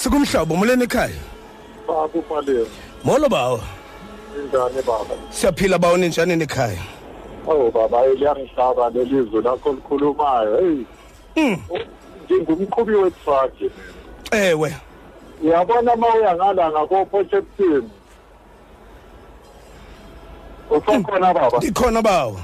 sikumhlobo 0.00 0.52
molweni 0.58 0.84
ekhaya 0.88 1.22
bakupaliwe 1.88 2.66
molo 3.04 3.28
bawo 3.28 3.58
njani 4.48 4.80
baba 4.88 5.14
siyaphila 5.30 5.78
bawo 5.78 5.96
ninjani 5.96 6.36
nekhaya 6.36 6.82
Oh 7.46 7.70
baba 7.70 7.98
liyangihlaba 8.06 8.90
lelizwe 8.94 9.42
lakho 9.42 9.72
likhulumayo 9.72 10.56
hey 10.56 10.84
mm. 11.36 11.56
njengumqhubi 12.24 12.94
wetruck 12.94 13.52
ewe 14.32 14.68
eh, 14.68 14.74
uyabona 15.42 15.94
uma 15.94 16.14
uya 16.14 16.34
ngala 16.34 16.70
ngakophoshebuthini 16.70 17.90
usakhona 20.70 21.32
baba 21.34 21.58
ndikhona 21.58 22.02
baba 22.02 22.40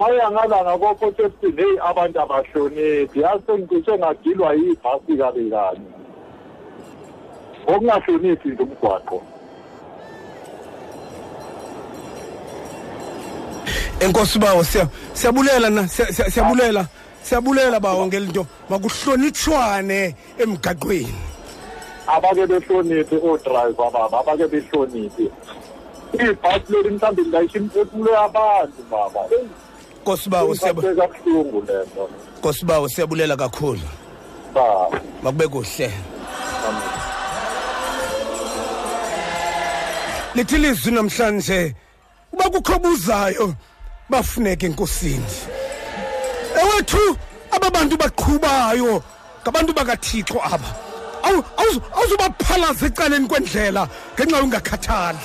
baya 0.00 0.30
ngala 0.30 0.56
ngakophoshebuthini 0.64 1.62
heyi 1.62 1.78
abantu 1.90 2.20
abahloniphi 2.22 3.20
yazi 3.20 3.42
sengicishe 3.46 3.92
ngadilwa 3.98 4.50
yibhasi 4.54 5.12
kabi 5.20 5.50
kani 5.50 5.86
ngokungahloniphi 7.64 8.48
nje 8.48 8.62
umgwaqo 8.62 9.18
enkosi 14.00 14.38
bawo 14.38 14.62
siyabulela 15.14 15.70
na 15.70 15.88
siyabulela 15.88 16.86
siyabulela 17.22 17.80
bawo 17.80 18.06
ngelinto 18.06 18.46
makuhlonitshwane 18.70 20.16
emgaqweni 20.38 21.31
abake 22.12 22.46
behloniphe 22.46 23.16
odrayiva 23.18 23.90
baba 23.92 24.18
abake 24.20 24.46
behloniphe 24.52 25.24
ibhasi 26.12 26.72
leli 26.72 26.90
mhlawumbe 26.90 27.22
lilayisha 27.22 27.58
imphefumulo 27.58 28.10
yabantu 28.18 28.82
baba 28.90 29.20
kosibawo 30.04 30.54
siyabuhlungu 30.54 31.62
le 31.68 31.78
nto 31.86 32.08
kosibawo 32.42 32.88
siyabulela 32.88 33.36
kakhulu 33.36 33.86
makube 35.22 35.48
kuhle 35.48 35.90
lithi 40.34 40.58
lizwi 40.58 40.92
namhlanje 40.92 41.74
uba 42.32 42.50
kukho 42.50 42.78
buzayo 42.78 43.54
bafuneka 44.10 44.66
enkosini 44.66 45.32
ewethu 46.60 47.00
aba 47.50 47.70
bantu 47.70 47.96
baqhubayo 47.96 49.02
ngabantu 49.42 49.72
bakathixo 49.74 50.36
aba 50.44 50.91
awu 51.22 51.42
awuzubaphalaza 51.94 52.86
eceleni 52.86 53.28
kwendlela 53.28 53.88
ngenxa 54.16 54.36
yokungakhathali 54.36 55.18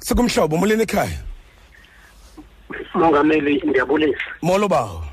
sikumhlobo 0.00 0.56
muleni 0.56 0.82
ekhaya 0.82 1.18
mongameli 2.94 3.60
ndiyabulisa 3.68 4.20
molo 4.42 4.68
bawo 4.68 5.04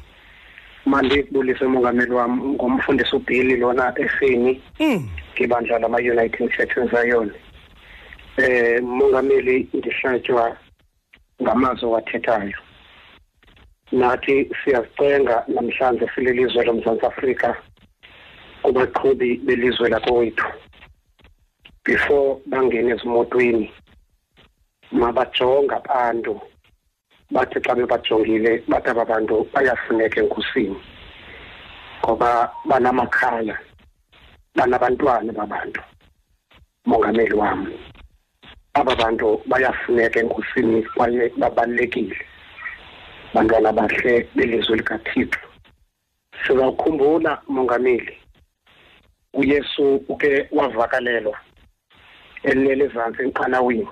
mandikubulise 0.86 1.66
mongameli 1.66 2.12
wam 2.12 2.56
ngomfundisi 2.56 3.16
ubhili 3.16 3.56
lona 3.58 3.94
esini 3.98 4.62
hmm. 4.78 5.10
ibandla 5.38 5.80
lama-uniting 5.80 6.50
churches 6.56 6.94
ayona 6.94 7.34
eh 8.38 8.82
mongameli 8.84 9.68
ndihlatywa 9.74 10.56
ngamazwi 11.44 11.90
wathethayo 11.90 12.60
nathi 13.92 14.50
siyazicenga 14.64 15.44
namhlanje 15.48 16.10
silelizwe 16.16 16.66
lomzantsi 16.66 17.06
afrika 17.06 17.58
kubaqhubi 18.64 19.38
belizwe 19.44 19.90
lakowethu 19.92 20.48
before 21.86 22.40
bangena 22.52 22.96
ezimotweni 22.96 23.66
mabajonga 25.02 25.76
abantu 25.84 26.34
bathi 27.34 27.58
xa 27.66 27.72
bebajongile 27.76 28.52
bathi 28.72 28.90
aba 28.92 29.04
bantu 29.12 29.36
bayafuneka 29.54 30.18
enkosini 30.24 30.78
ngoba 32.06 32.32
banamakhaya 32.70 33.56
banabantwana 34.56 35.32
babantu 35.40 35.82
mongameli 36.88 37.36
wam 37.36 37.62
aba 38.80 38.94
bantu 38.96 39.44
bayafuneka 39.52 40.18
enkosini 40.24 40.80
kwaye 40.96 41.28
babalulekile 41.40 42.16
bantwana 43.34 43.72
bahle 43.76 44.14
belizwe 44.36 44.76
likathixo 44.80 45.40
sizawukhumbula 46.48 47.42
mongameli 47.48 48.23
uyesu 49.34 49.96
uke 50.08 50.48
wavakalelwa 50.52 51.38
elele 52.44 52.84
ezantsi 52.86 53.20
emqanawini 53.26 53.88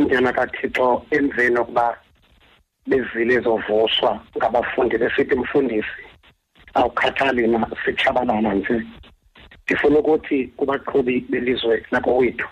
inyana 0.00 0.30
kathixo 0.36 0.86
emveni 1.16 1.56
okuba 1.62 1.86
bezile 2.88 3.32
ezovuswa 3.38 4.10
ngabafundi 4.36 4.96
besithi 5.02 5.34
mfundisi 5.42 5.98
awukhathali 6.78 7.44
na 7.52 7.58
sitshabalala 7.82 8.50
nje 8.56 8.76
ndifuna 9.64 9.96
ukuthi 10.00 10.38
kubaqhubi 10.56 11.14
belizwe 11.30 11.76
lakowethu 11.92 12.48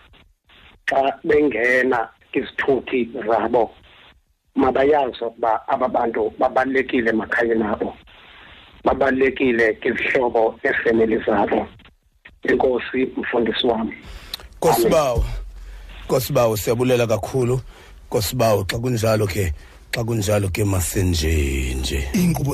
xa 0.89 1.03
bengena 1.29 1.99
izithuthi 2.39 2.99
zabo 3.27 3.63
mabayazi 4.63 5.21
ukuba 5.25 5.53
aba 5.73 5.87
bantu 5.95 6.23
babalulekile 6.41 7.09
emakhayeni 7.15 7.65
abo 7.73 7.91
babalekile 8.85 9.77
izihlobo 9.83 10.55
efamily 10.63 11.19
zabo 11.27 11.67
inkosi 12.49 13.09
mfundisi 13.17 13.67
wami 13.67 13.95
nkosibawo 14.59 15.25
nkosibawo 16.05 16.53
siyabulela 16.57 17.07
kakhulu 17.07 17.61
nkosibawo 18.07 18.61
xa 18.69 18.77
kunjalo 18.79 19.27
ke 19.27 19.53
xa 19.97 20.05
kunjalo 20.05 20.49
ke 20.53 20.65
masenje 20.69 21.33
nje 21.81 22.09
inkqubo 22.13 22.53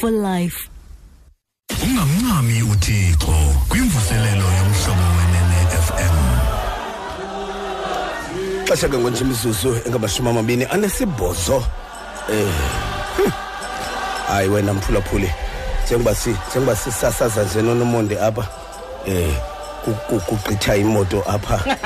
for 0.00 0.08
life 0.10 0.70
ungamncami 1.84 2.62
uthixo 2.72 3.34
kwimvuselelo 3.68 4.44
yomhlobo 4.58 5.12
wenene-fm 5.20 6.16
xesha 8.64 8.88
ke 8.88 8.96
ngonje 8.98 9.20
imizuzu 9.24 9.70
engamashumi 9.86 10.28
eh, 10.28 10.32
amabini 10.34 10.64
anesibhozo 10.64 11.56
um 11.56 13.34
hayi 14.28 14.48
wena 14.48 14.74
mphulaphuli 14.74 15.30
njengoba 15.90 16.14
si 16.14 16.34
njengoba 16.50 16.76
sisasaza 16.76 17.44
nje 17.44 17.62
nonomonde 17.62 18.20
apha 18.20 18.46
eh 19.06 19.30
kugqitha 20.26 20.76
imoto 20.76 21.22
apha 21.30 21.76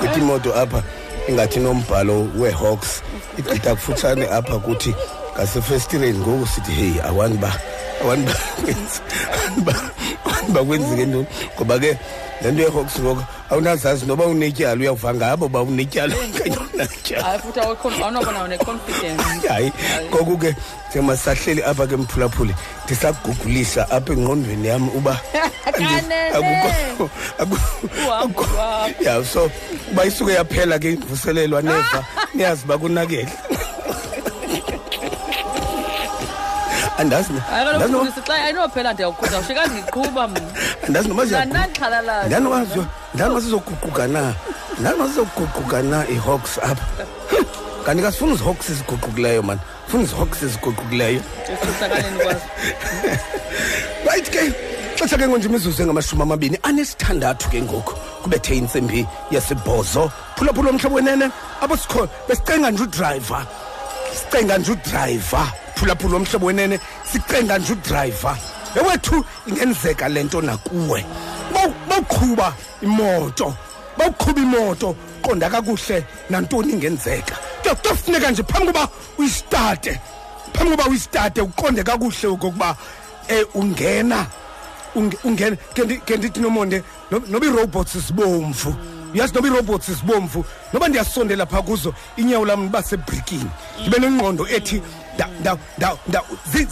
gqitha 0.00 0.18
imoto 0.18 0.54
apha 0.60 0.82
ingathi 1.28 1.58
nombhalo 1.60 2.18
we-hawks 2.40 2.90
igqitha 3.38 3.74
kufutshane 3.74 4.26
apha 4.30 4.58
kuthi 4.58 4.94
ngasefestireni 5.34 6.18
ngoku 6.18 6.46
sithi 6.52 6.72
heyi 6.78 6.96
awani 7.08 7.36
ba 7.42 7.50
awani 8.02 8.24
ba 10.52 10.60
kwenzeke 10.66 11.04
ntoni 11.06 11.26
ngoba 11.56 11.74
ke 11.82 11.90
le 12.42 12.50
nto 12.52 12.62
ye-hawks 12.62 12.94
ngoku 13.02 13.22
awunazazi 13.50 14.06
noba 14.06 14.24
unetyalo 14.26 14.80
uyava 14.80 15.14
ngabo 15.14 15.48
ba 15.48 15.62
unetyalo 15.62 16.14
kanye 16.38 16.67
hayi 17.24 17.38
futhi 17.42 17.60
awukhona 17.60 17.96
awunoba 18.04 18.32
nawo 18.32 18.48
ne-confidence 18.48 19.22
hayi 19.48 19.72
ngoku-ke 20.10 20.54
ke 20.92 21.00
masisahleli 21.00 21.62
apha 21.62 21.86
ke 21.86 21.96
mphulaphuli 21.96 22.54
ndisagugulisa 22.84 23.82
apha 23.90 24.12
engqondweni 24.14 24.68
yam 24.68 24.88
uba 24.94 25.18
ya 29.04 29.24
so 29.24 29.50
uba 29.90 30.06
isuke 30.06 30.32
yaphela 30.32 30.78
ke 30.78 30.92
imvuselelwa 30.92 31.62
neva 31.62 32.00
niyazi 32.34 32.62
uba 32.64 32.78
kunakele 32.78 33.28
andazi 36.98 37.30
ayinophela 38.28 38.92
ndiyawukhuza 38.92 39.38
ushika 39.38 39.66
ndiqhuba 39.66 40.28
mna 40.28 40.46
andazi 40.86 41.08
noba 41.08 41.24
ndanoba 43.14 43.40
sizoguquka 43.40 44.06
na 44.06 44.34
lani 44.82 44.98
mazizoguquka 44.98 45.82
na 45.82 46.06
ii-hawks 46.10 46.58
apha 46.62 47.06
kanti 47.86 48.02
kasifuna 48.02 48.32
izihawks 48.32 48.70
eziguqukileyo 48.70 49.42
mani 49.42 49.60
funa 49.88 50.02
izihawks 50.04 50.42
eziguqukileyo 50.42 51.20
right 54.10 54.30
ke 54.30 54.42
xesha 54.96 55.18
ke 55.18 55.26
ngonje 55.28 55.48
imizuzu 55.48 55.82
engamashumi 55.82 56.22
amabini 56.22 56.58
anesithandathu 56.62 57.50
ke 57.50 57.62
ngoku 57.62 57.92
kubethe 58.22 58.56
intsimbi 58.56 59.06
yesibhozo 59.30 60.12
phulaphula 60.36 60.70
omhlobo 60.70 60.96
wenene 60.96 61.26
apho 61.62 61.76
sikho 61.76 62.08
besicenga 62.28 62.70
nje 62.70 62.82
udrayiva 62.82 63.46
sicenga 64.14 64.58
nje 64.58 64.72
udrayiva 64.72 65.52
phulaphula 65.74 66.16
omhlobo 66.16 66.46
wenene 66.46 66.80
sicenga 67.12 67.58
nje 67.58 67.72
udrayiva 67.72 68.36
ewethu 68.76 69.24
ingenzeka 69.46 70.08
le 70.08 70.22
nto 70.24 70.40
nakuwe 70.42 71.04
bawuqhuba 71.54 72.52
imoto 72.82 73.54
bawuqhuba 73.98 74.40
imoto 74.40 74.96
qonda 75.22 75.50
kakuhle 75.50 76.04
nantoni 76.30 76.72
ingenzeka 76.72 77.36
kuyofuneka 77.82 78.30
nje 78.30 78.42
phambi 78.42 78.72
koba 78.72 78.88
uyistate 79.18 79.98
phambi 80.52 80.76
koba 80.76 80.86
uyistate 80.90 81.40
uqonde 81.42 81.84
kakuhle 81.84 82.28
okokuba 82.28 82.76
um 83.30 83.62
ungena 83.70 84.26
ungena 85.24 85.56
ke 86.04 86.16
ndithi 86.16 86.40
nomonde 86.40 86.82
noba 87.10 87.46
ii-robots 87.46 87.96
zibomvu 88.06 88.74
uyazi 89.14 89.34
noba 89.34 89.48
ii-robots 89.48 89.90
zibomvu 89.90 90.44
noba 90.72 90.88
ndiyasondela 90.88 91.46
phaa 91.46 91.62
kuzo 91.62 91.94
inyawo 92.16 92.46
lam 92.46 92.62
liba 92.62 92.82
sebrikini 92.82 93.50
ndibe 93.80 93.98
nengqondo 93.98 94.46
ethi 94.48 94.82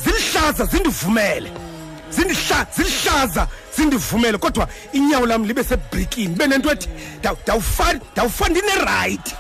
zilihlaza 0.04 0.64
zindivumele 0.64 1.52
zilihlaza 2.10 3.48
zindivumele 3.76 4.38
kodwa 4.38 4.68
inyawo 4.92 5.26
lam 5.26 5.44
libe 5.44 5.64
sebrikini 5.64 6.32
ibe 6.34 6.46
nento 6.46 6.72
ethi 6.72 6.88
ndawufana 7.18 8.00
ndinerayithi 8.50 9.34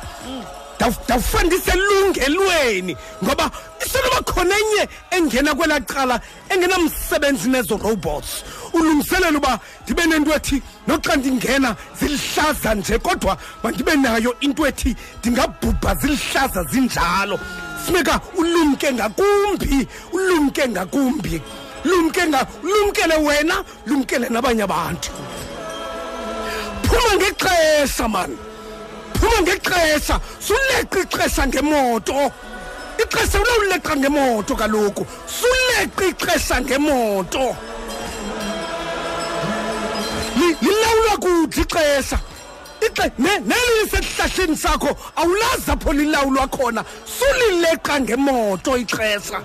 ndawufana 1.06 1.44
ndiselungelweni 1.46 2.96
ngoba 3.24 3.50
isenoba 3.86 4.20
khona 4.32 4.54
enye 4.60 4.82
engena 5.16 5.54
kwelaa 5.54 5.80
cala 5.80 6.20
engenamsebenzi 6.50 7.48
nezo 7.48 7.76
robots 7.78 8.44
ulungiselela 8.72 9.38
uba 9.38 9.60
ndibe 9.86 10.06
nento 10.06 10.34
ethi 10.36 10.62
noxa 10.86 11.16
ndingena 11.16 11.76
zilihlaza 12.00 12.74
nje 12.74 12.98
kodwa 12.98 13.38
mandibe 13.62 13.96
nayo 13.96 14.36
into 14.40 14.66
ethi 14.66 14.96
ndingabhubha 15.20 15.94
zilihlaza 15.94 16.64
zinjalo 16.64 17.40
funeka 17.84 18.20
ulumke 18.36 18.92
ngakumbi 18.92 19.88
ulumke 20.12 20.68
ngakumbi 20.68 21.42
lumke 21.86 22.22
nga 22.26 22.40
lumkele 22.62 23.16
wena 23.16 23.62
lumkele 23.86 24.28
nabanye 24.28 24.62
abantu 24.62 25.10
phuma 26.86 27.12
ngexesha 27.16 28.08
mani 28.08 28.36
phuma 29.18 29.38
ngexesha 29.42 30.14
suleqe 30.46 30.98
ixesha 31.06 31.42
ngemoto 31.46 32.20
ixesha 33.02 33.36
ulawuleqa 33.40 33.92
ngemoto 34.02 34.52
kaloku 34.60 35.02
suleqe 35.38 36.04
ixesha 36.12 36.56
ngemoto 36.66 37.46
lilawulwa 40.62 41.16
kuthi 41.24 41.60
ixesha 41.66 42.18
ixe 42.86 43.04
nelise 43.22 43.96
esihlahleni 43.98 44.56
sakho 44.64 44.90
awulazi 45.20 45.70
apho 45.74 45.90
lilawulwa 45.98 46.46
khona 46.54 46.82
sulileqa 47.16 47.94
ngemoto 48.04 48.72
ixesha 48.84 49.38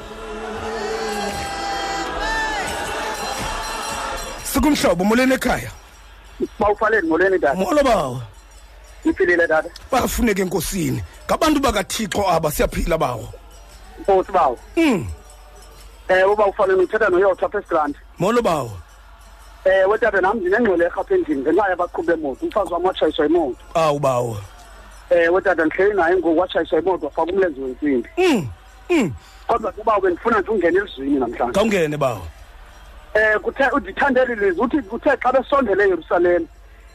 sikumhlobo 4.53 5.03
molweni 5.03 5.33
ekhaya 5.33 5.71
bawufaleni 6.59 7.07
molweni 7.07 7.37
dada 7.39 7.53
molo 7.55 7.83
bawo 7.83 8.21
iphilile 9.05 9.47
dada 9.47 9.69
bafuneka 9.91 10.41
enkosini 10.43 11.01
ngabantu 11.27 11.59
bakathixo 11.59 12.29
aba 12.29 12.51
siyaphila 12.51 12.97
bawo 12.97 13.29
nkosi 14.01 14.31
bawo 14.31 14.59
um 14.77 15.07
eh 16.09 16.27
uba 16.31 16.45
ufanele 16.47 16.81
uthetha 16.83 17.09
noyotha 17.09 17.45
apha 17.45 17.59
esigrand 17.59 17.95
molo 18.19 18.41
bawo 18.41 18.71
eh 19.65 19.85
wetata 19.89 20.21
nam 20.21 20.37
ndinengxelo 20.37 20.83
erhapha 20.85 21.15
endlini 21.15 21.41
ngenxa 21.41 21.69
yabaqhuba 21.69 22.13
emoto 22.13 22.45
umfazi 22.45 22.73
wam 22.73 22.83
watshayiswa 22.85 23.25
imoto 23.25 23.55
awu 23.73 23.99
bawo 23.99 24.37
eh 25.09 25.27
wetata 25.33 25.65
ndihleli 25.65 25.95
naye 25.95 26.13
ngoku 26.17 26.37
watshayiswa 26.39 26.79
imoto 26.79 27.05
wafaka 27.05 27.31
umlenze 27.31 27.61
wentsimbi 27.61 28.09
um 28.27 28.47
um 28.89 29.13
kodwa 29.47 29.71
kuba 29.71 29.99
bendifuna 29.99 30.39
nje 30.41 30.51
ungena 30.51 30.79
elizwini 30.81 31.19
namhlanje 31.19 31.53
khawungene 31.55 31.97
bawo 31.97 32.25
eh 33.13 33.39
kuthe 33.43 33.63
udithandeli 33.75 34.35
lizwe 34.35 34.63
uthi 34.65 34.79
kuthe 34.91 35.11
xa 35.21 35.31
besondele 35.31 35.83
eYerusalem 35.83 36.47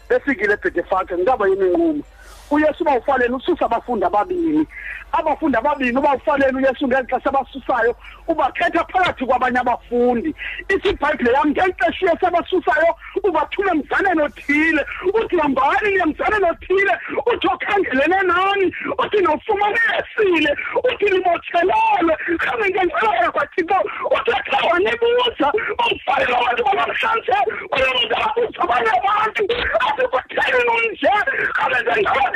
befikile 0.08 0.52
ebhetefake 0.56 1.12
ngaba 1.22 1.44
yini 1.50 1.66
inqumo 1.72 2.02
uyesu 2.50 2.82
ubawufalele 2.82 3.34
ususa 3.34 3.64
abafundi 3.66 4.04
ababini 4.04 4.66
abafundi 5.12 5.56
ababini 5.58 5.98
ubawufalele 5.98 6.56
uyesu 6.56 6.86
ngeli 6.86 7.06
xesha 7.10 7.30
abasusayo 7.30 7.96
ubakhetha 8.28 8.84
phakathi 8.84 9.26
kwabanye 9.26 9.58
abafundi 9.58 10.34
ithi 10.74 10.88
ibhayibhile 10.88 11.32
yam 11.32 11.48
ngeli 11.50 11.74
xesha 11.80 12.06
uyesu 12.06 12.26
abasusayo 12.26 12.94
ubathule 13.24 13.72
mzaneni 13.72 14.22
othile 14.22 14.84
uthi 15.14 15.36
hambani 15.38 15.88
niye 15.90 16.04
mzaneni 16.04 16.46
othile 16.50 16.94
uthi 17.26 17.46
okhangelene 17.52 18.16
nani 18.30 18.66
uthi 18.98 19.18
nofumane 19.22 19.80
esile 19.98 20.50
uthi 20.88 21.04
libotshelelwe 21.04 22.14
hambe 22.46 22.66
ngenxelo 22.70 23.12
yakwathixo 23.22 23.78
uthi 24.16 24.30
athawanibuza 24.38 25.48
umfalela 25.90 26.38
wathi 26.38 26.62
wanamhlanje 26.62 27.34
uyobuza 27.76 28.18
abanye 28.64 28.90
abantu 28.98 29.42
asikutheni 29.86 30.60
nonje 30.66 31.10
hambe 31.58 31.78
ngenxelo 31.82 32.35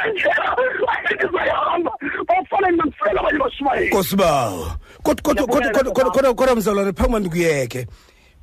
kosibawo 3.91 4.67
kodwa 5.03 6.55
mzalwane 6.55 6.93
phambi 6.93 7.09
kwandi 7.09 7.29
kuyeke 7.29 7.87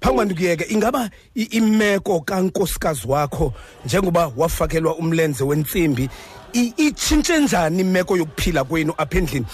phambi 0.01 0.17
kwandi 0.17 0.35
kuyeke 0.35 0.65
ingaba 0.69 1.11
imeko 1.35 2.21
kankosikazi 2.21 3.09
wakho 3.09 3.55
njengoba 3.85 4.33
wafakelwa 4.37 4.95
umlenze 4.97 5.45
wentsimbi 5.45 6.09
itshintshe 6.53 7.39
njani 7.39 7.81
imeko 7.81 8.17
yokuphila 8.17 8.65
kwenu 8.65 8.93
apha 8.99 9.19
endlini 9.19 9.47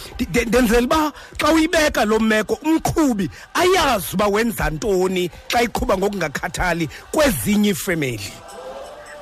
ndenzela 0.47 0.87
uba 0.87 1.13
xa 1.41 1.53
uyibeka 1.53 2.05
loo 2.05 2.19
meko 2.19 2.55
umqhubi 2.63 3.31
ayazi 3.55 4.07
uba 4.15 4.27
wenza 4.27 4.71
ntoni 4.71 5.31
xa 5.51 5.63
iqhuba 5.63 5.99
ngokungakhathali 5.99 6.89
kwezinye 7.13 7.69
iifemeli 7.69 8.33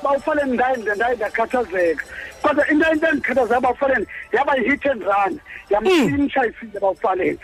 bawufanele 0.03 0.53
ndaye 0.93 1.15
ndakhathazeka 1.15 2.05
kodwa 2.43 2.63
into 2.69 2.85
into 2.91 3.05
endikhathazayo 3.05 3.57
abafaleni 3.59 4.05
yaba 4.33 4.55
yi-hit 4.57 4.85
and 4.85 5.03
run 5.03 5.39
yamfinisha 5.69 6.45
ifize 6.45 6.77
abafaleni 6.77 7.37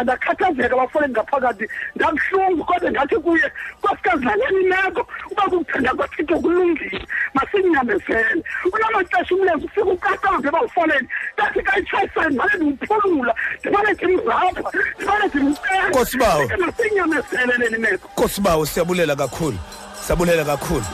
ndakhathazeka 0.00 0.74
abafaleni 0.74 1.12
ngaphakathi 1.12 1.68
ndabuhlungu 1.96 2.64
kodwa 2.64 2.90
ndathi 2.90 3.16
kuye 3.16 3.50
nkosikazi 3.82 4.24
naleni 4.24 4.58
imeko 4.68 5.08
uba 5.30 5.42
kukuthanda 5.42 5.92
kwathitho 5.94 6.38
kulungile 6.38 7.06
masinyamezele 7.34 8.42
unamaxesha 8.72 9.34
umlenze 9.34 9.64
ufika 9.66 9.84
ukataze 9.92 10.48
ebafaleni 10.48 11.08
ndathi 11.34 11.60
kayitshayisayo 11.62 12.28
ndimane 12.28 12.54
ndimphulula 12.56 13.34
ndimane 13.60 13.88
ndimzapha 13.92 14.52
ndimane 14.96 15.26
ndimcela 15.28 16.58
masinyamezele 16.66 17.54
leni 17.58 17.78
meko 17.78 18.08
nkosibawo 18.12 18.66
siyabulela 18.66 19.16
kakhulu 19.16 19.58
siyabulela 20.04 20.44
kakhulu 20.44 20.84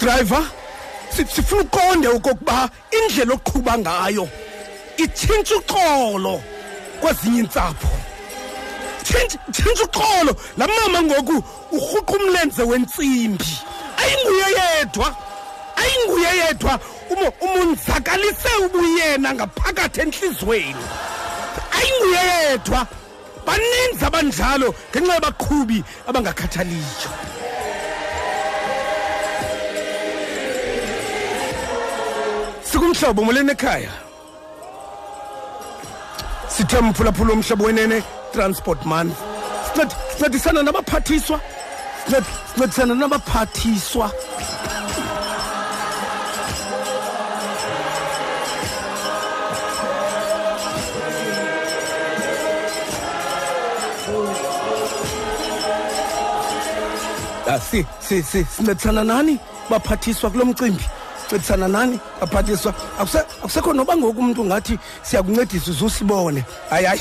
driver 0.00 0.44
sifuna 1.26 1.62
uqonde 1.62 2.08
okokuba 2.16 2.68
indlela 2.98 3.32
oqhuba 3.38 3.74
ngayo 3.84 4.26
itshintsha 5.04 5.54
uxolo 5.60 6.34
kwezinye 7.00 7.40
iintsapho 7.42 7.88
tshintsha 9.52 9.84
uxolo 9.88 10.32
la 10.58 10.66
mama 10.72 10.98
ngoku 11.08 11.36
urhuqa 11.74 12.12
umlenze 12.16 12.62
wentsimbi 12.70 13.50
ayinguye 14.02 14.46
yedwa 14.58 15.08
ayinguye 15.82 16.30
yedwa 16.44 16.72
umunzakalise 17.44 18.50
ubuyena 18.66 19.28
ngaphakathi 19.36 19.98
entliziyweni 20.04 20.84
ayinguye 21.78 22.22
yedwa 22.42 22.80
baninzi 23.46 24.02
abanjalo 24.08 24.68
ngenxa 24.90 25.14
yabaqhubi 25.16 25.78
abangakhathaliyo 26.08 27.10
kumhlobo 32.82 33.22
moleni 33.28 33.50
ekhaya 33.56 33.92
sithe 36.54 36.78
mphulaphula 36.86 37.30
omhlobo 37.36 37.62
wenene 37.68 37.98
transport 38.34 38.80
month 38.90 39.14
sincedisana 39.74 40.62
nabaphathiswa 40.66 41.38
sincedisana 42.04 42.94
nabaphathiswa 42.94 44.10
ah, 57.50 57.58
si 57.68 57.78
si 58.06 58.16
si 58.30 58.40
sincedisana 58.54 59.02
nani 59.10 59.34
baphathiswa 59.70 60.26
kulo 60.32 60.44
mcimbi 60.50 60.84
sincedisana 61.32 61.68
nani 61.68 61.98
baphathiswa 62.20 62.74
akusekho 63.40 63.72
noba 63.72 63.96
ngoku 63.96 64.20
umntu 64.20 64.44
ngathi 64.44 64.78
siyakuncedisa 65.02 65.70
uzusibone 65.70 66.44
hayi 66.70 66.86
hayi 66.86 67.00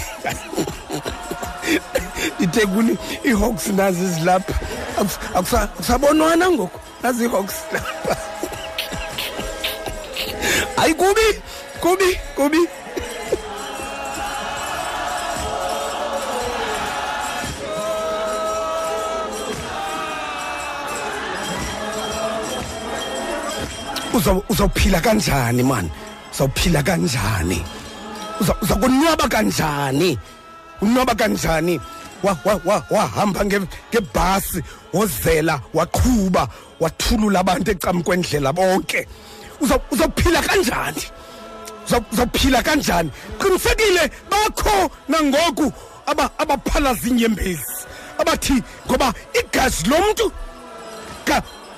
itekuni 2.44 2.98
ii-hawks 3.26 3.68
nazi 3.68 4.08
zilapha 4.08 4.54
akusabonwana 5.64 6.50
ngoku 6.52 6.80
nazi 7.04 7.24
ii-hawks 7.26 7.56
lapha 7.74 8.18
hayi 10.78 10.94
kubi 10.94 11.28
kubi 11.80 12.10
kubi 12.36 12.60
uzawuphila 24.14 25.00
kanjani 25.02 25.64
man 25.64 25.88
uzawuphila 26.34 26.84
kanjani 26.84 27.64
uzakonwaba 28.62 29.28
kanjani 29.28 30.18
unwaba 30.82 31.16
kanjani 31.16 31.80
wahamba 32.92 33.46
ngebhasi 33.46 34.62
wozela 34.94 35.62
waqhuba 35.74 36.44
wathulula 36.80 37.40
abantu 37.40 37.72
ecamkwendlela 37.72 38.52
bonke 38.54 39.08
uzawuphila 39.92 40.42
kanjani 40.42 41.04
uzawuphila 41.88 42.60
kanjani 42.64 43.10
qinisekile 43.40 44.04
bakho 44.30 44.92
nangoku 45.08 45.74
abaphalaza 46.42 47.08
inyembezi 47.08 47.86
abathi 48.20 48.56
ngoba 48.90 49.14
igazi 49.40 49.84
lomntu 49.90 50.26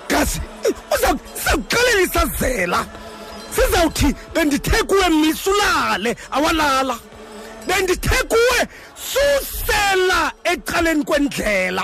gazi 0.10 0.42
sizawuqeleni 0.64 2.08
sazela 2.14 2.86
sizawuthi 3.56 4.16
bendithe 4.34 4.84
kuwe 4.84 5.10
misulale 5.10 6.16
awalala 6.32 6.98
bendithe 7.68 8.24
kuwe 8.24 8.68
susela 8.96 10.32
ecaleni 10.44 11.04
kwendlela 11.04 11.84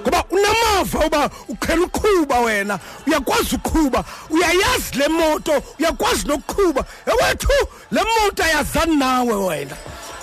ngoba 0.00 0.24
unamava 0.30 0.98
uba 1.06 1.30
uqhela 1.48 1.86
uqhuba 1.86 2.40
wena 2.40 2.78
uyakwazi 3.06 3.54
uqhuba 3.56 4.04
uyayazi 4.30 4.98
le 4.98 5.08
moto 5.08 5.62
uyakwazi 5.78 6.26
nokuqhuba 6.28 6.84
ewethu 7.06 7.48
le 7.92 8.00
moto 8.14 8.44
ayazani 8.44 8.96
nawe 8.96 9.34
wena 9.34 9.76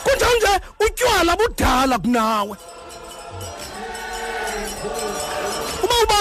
kunjanje 0.03 0.53
utywala 0.85 1.35
budala 1.35 1.97
kunawe 1.99 2.55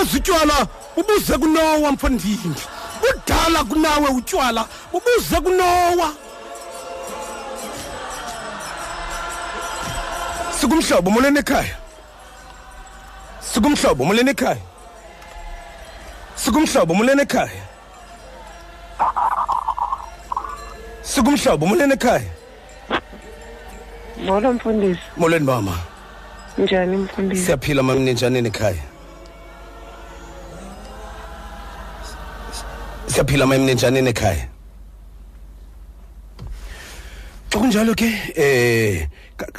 uyazi 0.01 0.17
utywala 0.17 0.67
ubuze 0.97 1.39
kunowa 1.39 1.93
mfondini 1.93 2.55
budala 3.01 3.65
kunawe 3.65 4.09
utywala 4.17 4.67
ubuze 4.93 5.41
kunowa 5.41 6.09
sikumhlobo 10.61 11.11
molweni 11.11 11.39
ekhaya 11.39 11.77
sikumhlobo 13.53 14.05
molweni 14.05 14.31
ekhaya 14.31 14.61
sikumhlobo 16.37 16.93
molweni 16.95 17.23
ekhaya 17.23 17.61
sikumhlobo 21.03 21.67
molweni 21.67 21.93
ekhaya 21.93 22.31
molo 24.25 24.53
mfundisi 24.53 25.01
molweni 25.17 25.45
mama 25.45 25.79
njani 26.59 26.97
mfundisi 26.97 27.45
siyaphila 27.45 27.83
mamninjanini 27.83 28.49
ekhaya 28.49 28.90
siyaphila 33.21 33.47
mayimninjanini 33.47 34.11
ekhaya 34.11 34.47
xa 37.53 37.59
kunjalo 37.61 37.93
ke 37.95 38.09
eh 38.35 39.05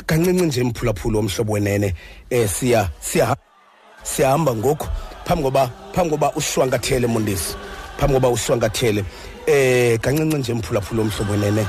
kancinci 0.08 0.44
nje 0.46 0.62
imphulaphula 0.62 1.20
omhlobo 1.20 1.54
wenene 1.54 1.94
eh 2.30 2.48
siya 2.48 2.90
siya 3.02 3.36
siyahamba 4.04 4.54
ngoku 4.56 4.88
phambi 5.26 5.44
koba 5.44 5.64
phambi 5.94 6.10
koba 6.10 6.28
ushwankathele 6.40 7.08
mundisi 7.08 7.54
phambi 8.00 8.14
koba 8.14 8.30
ushwankathele 8.30 9.06
eh 9.46 10.00
kancinci 10.02 10.38
nje 10.38 10.52
imphulaphula 10.52 11.02
omhlobo 11.02 11.32
wenene 11.32 11.64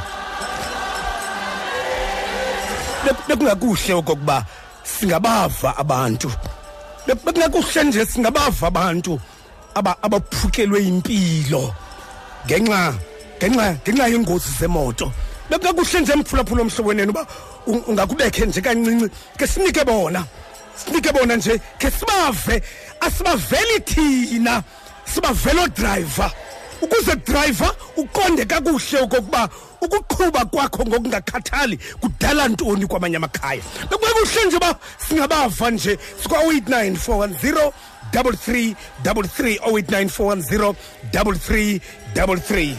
bekungakuhle 3.28 3.95
okokuba 4.01 4.47
singabava 4.84 5.76
abantu 5.76 6.32
bekungakuhle 7.07 7.84
nje 7.84 8.05
singabava 8.07 8.66
abantu 8.66 9.20
abaphukelwe 9.74 10.84
impilo 10.84 11.74
ngenxa 12.47 12.93
ngenxa 13.40 13.66
ngenxa 13.86 14.07
yengozi 14.11 14.51
zemoto 14.59 15.07
bekuhle 15.49 16.01
nje 16.01 16.12
emphulaphula 16.12 16.62
omhlobeneni 16.62 17.11
uba 17.12 17.22
ungakubekhe 17.66 18.47
nje 18.47 18.61
kancinci 18.61 19.07
ke 19.38 19.47
sinike 19.47 19.84
bona 19.84 20.24
sinike 20.74 21.12
bona 21.12 21.36
nje 21.36 21.55
ke 21.78 21.88
sibave 21.90 22.62
asibaveli 23.01 23.78
thina 23.86 24.62
sibavelo 25.07 25.68
driver 25.68 26.30
ukuze 26.82 27.14
driver 27.26 27.70
uqonde 27.97 28.45
kakuhle 28.45 28.99
okokuba 29.03 29.43
ukuqhuba 29.82 30.40
kwakho 30.45 30.82
ngokungakhathali 30.82 31.78
kudala 32.01 32.49
ntoni 32.49 32.86
kwamanye 32.86 33.16
amakhaya 33.16 33.62
bekubekuhle 33.90 34.43
nje 34.47 34.57
uba 34.57 34.70
singabava 35.09 35.70
nje 35.70 35.99
sikwa-89410 36.22 37.70
33 38.12 38.74
33 39.05 39.59
089410 39.64 40.74
33 41.12 41.80
double 42.14 42.36
three 42.36 42.74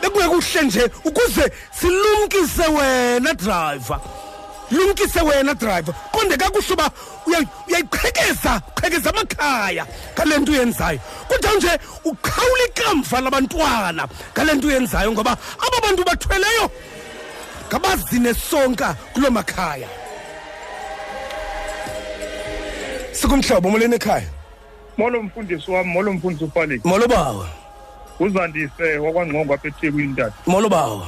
bekuye 0.00 0.28
kuhle 0.28 0.62
nje 0.62 0.90
ukuze 1.04 1.52
silumkise 1.80 2.66
wena 2.66 3.34
driver 3.34 4.00
lumkise 4.70 5.20
wena 5.20 5.54
driver 5.54 5.94
konde 6.12 6.36
kakuhle 6.36 6.74
uba 6.74 6.90
uyayiqhekeza 7.26 8.60
qhekeza 8.74 9.10
amakhaya 9.10 9.86
ngale 10.14 10.38
nto 10.38 10.52
uyenzayo 10.52 11.00
kunjalo 11.28 11.56
nje 11.56 11.72
uqhawula 12.04 12.64
ikamva 12.68 13.20
labantwana 13.20 14.08
ngale 14.32 14.52
nto 14.54 14.66
uyenzayo 14.68 15.12
ngoba 15.12 15.32
aba 15.32 15.78
bantu 15.82 16.04
bathweleyo 16.04 16.70
ngabazine 17.68 18.34
sonka 18.34 18.94
kuloo 19.12 19.30
makhaya 19.30 19.88
sikumhlobo 23.12 23.70
molweni 23.70 23.94
ekhaya 23.96 24.28
molo 24.96 25.22
mfundisi 25.22 25.70
wam 25.70 25.86
molo 25.86 26.12
mfundisi 26.12 26.44
ufanik 26.44 26.84
molo 26.84 27.08
bawo 27.08 27.46
uzandise 28.22 28.96
wakwangqongo 28.98 29.54
apha 29.54 29.68
ethekwini 29.68 30.14
tata 30.14 30.32
molo 30.46 30.68
bawo 30.68 31.06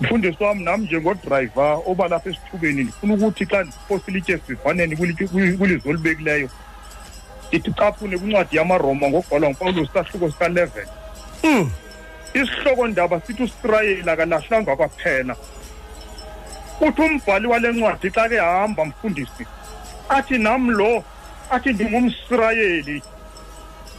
mfundisi 0.00 0.42
wam 0.44 0.58
nam 0.62 0.80
njengodrayiva 0.82 1.74
oba 1.86 2.08
lapha 2.08 2.30
esithubeni 2.30 2.82
ndifuna 2.82 3.14
ukuthi 3.14 3.44
xa 3.50 3.62
ndiphosile 3.64 4.18
itye 4.18 4.36
sivaneni 4.46 4.96
kwilizwi 4.96 5.78
olubekileyo 5.88 6.48
ndithi 7.48 7.70
caphune 7.78 8.18
kwincwadi 8.18 8.56
yamaroma 8.56 9.06
ngokubhalwa 9.08 9.48
ngupawulos 9.50 9.88
sahluko 9.94 10.26
sika-leven 10.30 10.88
mm. 11.44 11.70
isihloko 12.34 12.86
ndaba 12.86 13.20
sithi 13.20 13.42
usirayeli 13.42 14.10
akalahlanga 14.10 14.76
kwaphela 14.76 15.34
uthi 16.86 17.02
umbhali 17.02 17.46
wale 17.46 17.68
ncwadi 17.72 18.08
xa 18.10 18.24
ke 18.28 18.38
hamba 18.38 18.82
mfundisi 18.90 19.44
athi 20.08 20.38
nam 20.38 20.70
lo 20.70 21.04
athi 21.54 21.68
ndingumsirayeli 21.72 22.98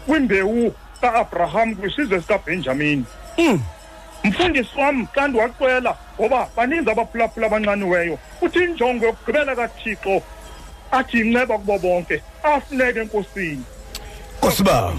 kwimbewu 0.08 0.76
sika-abraham 1.06 1.76
kwisizwe 1.76 2.22
sikabenjamini 2.22 3.06
mm. 3.38 3.56
mfundisi 4.24 4.80
wam 4.82 4.98
xa 5.16 5.24
ndiwaxela 5.28 5.92
ngoba 6.20 6.40
baninzi 6.58 6.90
abaphulaphula 6.94 7.46
abanxaniweyo 7.50 8.16
uthi 8.46 8.60
injongo 8.68 9.04
yokugqibela 9.08 9.52
kathixo 9.60 10.14
athi 10.98 11.16
inceba 11.24 11.56
kubo 11.62 11.76
bonke 11.84 12.16
afuneke 12.54 13.00
enkosini 13.04 13.64
nkosibawo 14.38 14.94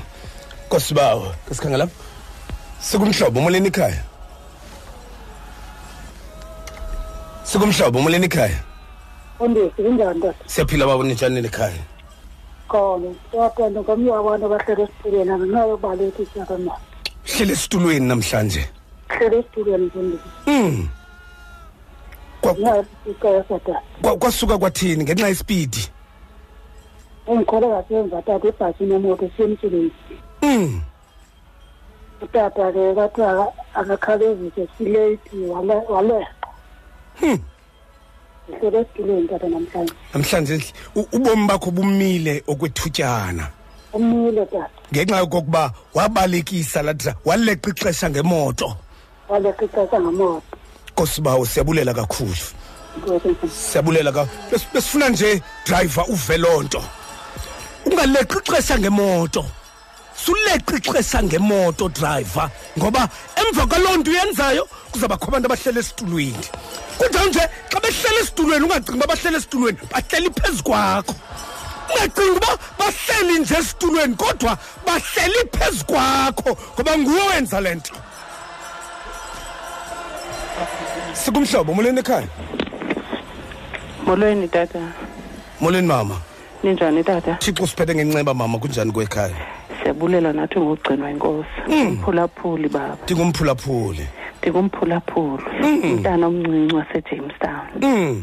nkosibawo 0.67 1.27
kasikhangela 1.49 1.87
sikumhlobo 2.87 3.39
umoleni 3.41 3.69
ikhaya 3.73 4.03
sikumhlobo 7.51 7.97
umoleni 7.99 8.27
ikhaya 8.31 8.59
siyaphila 10.53 10.85
baba 10.89 11.03
ninjani 11.07 11.39
ekhaya 11.51 11.83
khona 12.69 13.09
kodwa 13.31 13.71
ngokomyabona 13.71 14.47
abahlele 14.47 14.83
esitulweni 14.85 15.31
angenxa 15.35 15.69
yokuba 15.69 15.93
lethi 15.99 16.23
isinakamali 16.23 16.73
hlele 17.33 17.53
esitulweni 17.53 18.07
namhlanje 18.11 18.63
hlele 19.09 19.37
esitulweni 19.39 19.87
mfundisi 19.87 20.29
mm 20.47 20.89
kwasuka 24.19 24.59
kwathini 24.59 25.05
ngenxa 25.05 25.29
yespeed 25.29 25.75
engikhole 27.31 27.67
ngasemva 27.69 28.19
tata 28.23 28.49
ibhasi 28.49 28.83
nemoto 28.91 29.27
siyemsebenzini 29.37 30.17
um 30.43 30.83
utata-ke 32.23 32.95
kathiwa 32.99 33.53
akakhalezise 33.75 34.63
silate 34.79 35.37
waleqa 35.91 36.35
ngisebesigileni 38.51 39.29
tata 39.29 39.49
namhlanje 39.49 39.93
namhlanje 40.15 40.57
ubomi 41.13 41.47
bakho 41.49 41.71
bumile 41.71 42.43
okwethutyana 42.47 43.45
umile 43.93 44.47
tata 44.47 44.67
ngenxa 44.93 45.17
yokokuba 45.23 45.63
wabalekisa 45.95 46.81
lathi 46.87 47.11
waleqa 47.27 47.69
ixesha 47.71 48.07
ngemoto 48.11 48.69
waleqa 49.29 49.63
ixesha 49.69 49.99
ngemoto 50.05 50.43
kosibawo 50.95 51.45
siyabulela 51.51 51.93
kakhulu 51.95 52.37
siyabulela 53.69 54.11
ka 54.17 54.23
besifuna 54.73 55.09
nje 55.09 55.31
driver 55.67 56.05
uve 56.15 56.37
loo 56.39 56.61
nto 56.63 56.81
ungaleqi 57.87 58.37
ixesha 58.41 58.75
ngemoto 58.79 59.43
suleqi 60.23 60.75
ixesha 60.81 61.19
ngemoto 61.23 61.89
driver 61.89 62.49
ngoba 62.79 63.03
emva 63.43 63.63
kwaloo 63.71 63.97
nto 64.01 64.11
uyenzayo 64.11 64.63
kuzabakho 64.93 65.25
abantu 65.29 65.47
abahlele 65.49 65.81
esitulweni 65.83 66.47
kunjalo 66.99 67.29
nje 67.29 67.41
xa 67.73 67.79
behlele 67.81 68.19
esitulweni 68.23 68.65
ungacingi 68.65 68.99
uba 68.99 69.07
bahlele 69.11 69.37
esitulweni 69.39 69.79
bahleli 69.93 70.31
phezu 70.39 70.63
kwakho 70.67 71.15
ungacingi 71.91 72.31
uba 72.37 72.53
bahleli 72.79 73.35
nje 73.43 73.55
esitulweni 73.63 74.15
kodwa 74.17 74.53
bahleli 74.87 75.43
phezu 75.57 75.85
kwakho 75.91 76.51
ngoba 76.75 76.93
nguwe 76.99 77.23
wenza 77.31 77.61
le 77.61 77.73
nto 77.79 77.95
sikumhlobo 81.23 81.71
molweni 81.75 82.01
ekhaya 82.01 82.29
molweni 84.07 84.49
tata 84.49 84.81
molweni 85.61 85.87
mama 85.87 86.17
ninjani 86.63 87.05
tata 87.05 87.33
thixo 87.41 87.67
siphethe 87.67 87.95
ngenceba 87.95 88.35
mama 88.35 88.59
kunjani 88.59 88.93
kwekhaya 88.93 89.56
siyabulela 89.87 90.31
nathi 90.35 90.59
ngokugcinwa 90.59 91.09
inkosi 91.11 91.61
mm. 91.71 91.87
umphulaphuli 91.89 92.69
baba 92.75 92.99
ndingumphulaphuli 93.07 94.05
ndingumphulaphuli 94.39 95.45
mm. 95.65 95.79
umntana 95.87 96.25
omncinci 96.29 96.75
wasejamestown 96.75 97.67
mm. 97.85 98.15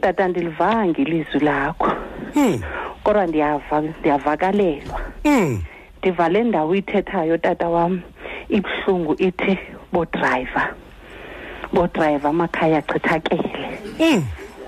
tata 0.00 0.24
ndilivanga 0.28 0.98
ilizwi 1.04 1.40
lakho 1.48 1.90
kodwa 3.04 3.24
ndiyava 3.28 3.76
ndiyavakalelwa 4.00 4.98
ndivale 5.98 6.38
ndawo 6.48 6.70
uyithethayo 6.72 7.36
tata 7.44 7.66
wam 7.74 7.92
ibuhlungu 8.56 9.12
ithi 9.26 9.54
bodrayiva 9.92 10.64
bodrayiva 11.74 12.26
amakhaya 12.32 12.78
achithakele 12.78 13.80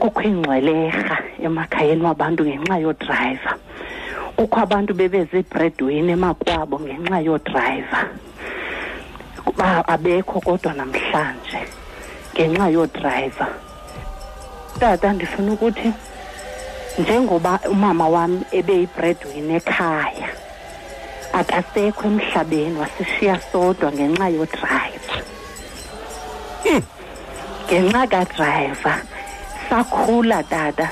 kukho 0.01 0.23
ingxwelerha 0.31 1.17
emakhayeni 1.47 2.03
wabantu 2.09 2.41
ngenxa 2.45 2.77
yodrayiva 2.85 3.53
kukho 4.37 4.57
abantu 4.61 4.93
bebezibredwini 4.99 6.13
emakwabo 6.17 6.77
ngenxa 6.85 7.19
yoodrayiva 7.27 8.01
kuba 9.45 9.67
abekho 9.95 10.37
kodwa 10.47 10.73
namhlanje 10.79 11.61
ngenxa 12.33 12.67
yoodrayiva 12.75 13.47
tata 14.81 15.09
ndifuna 15.17 15.51
ukuthi 15.57 15.91
njengoba 17.01 17.53
umama 17.73 18.07
wam 18.15 18.33
ebeyibredwini 18.59 19.53
ekhaya 19.61 20.29
akasekho 21.39 22.03
emhlabeni 22.11 22.77
wasishiya 22.83 23.35
sodwa 23.51 23.89
ngenxa 23.97 24.27
yodrayiva 24.37 25.17
hmm. 26.65 26.83
ngenxa 27.67 28.01
kadrayiva 28.13 28.93
sakhula 29.69 30.39
tata 30.53 30.89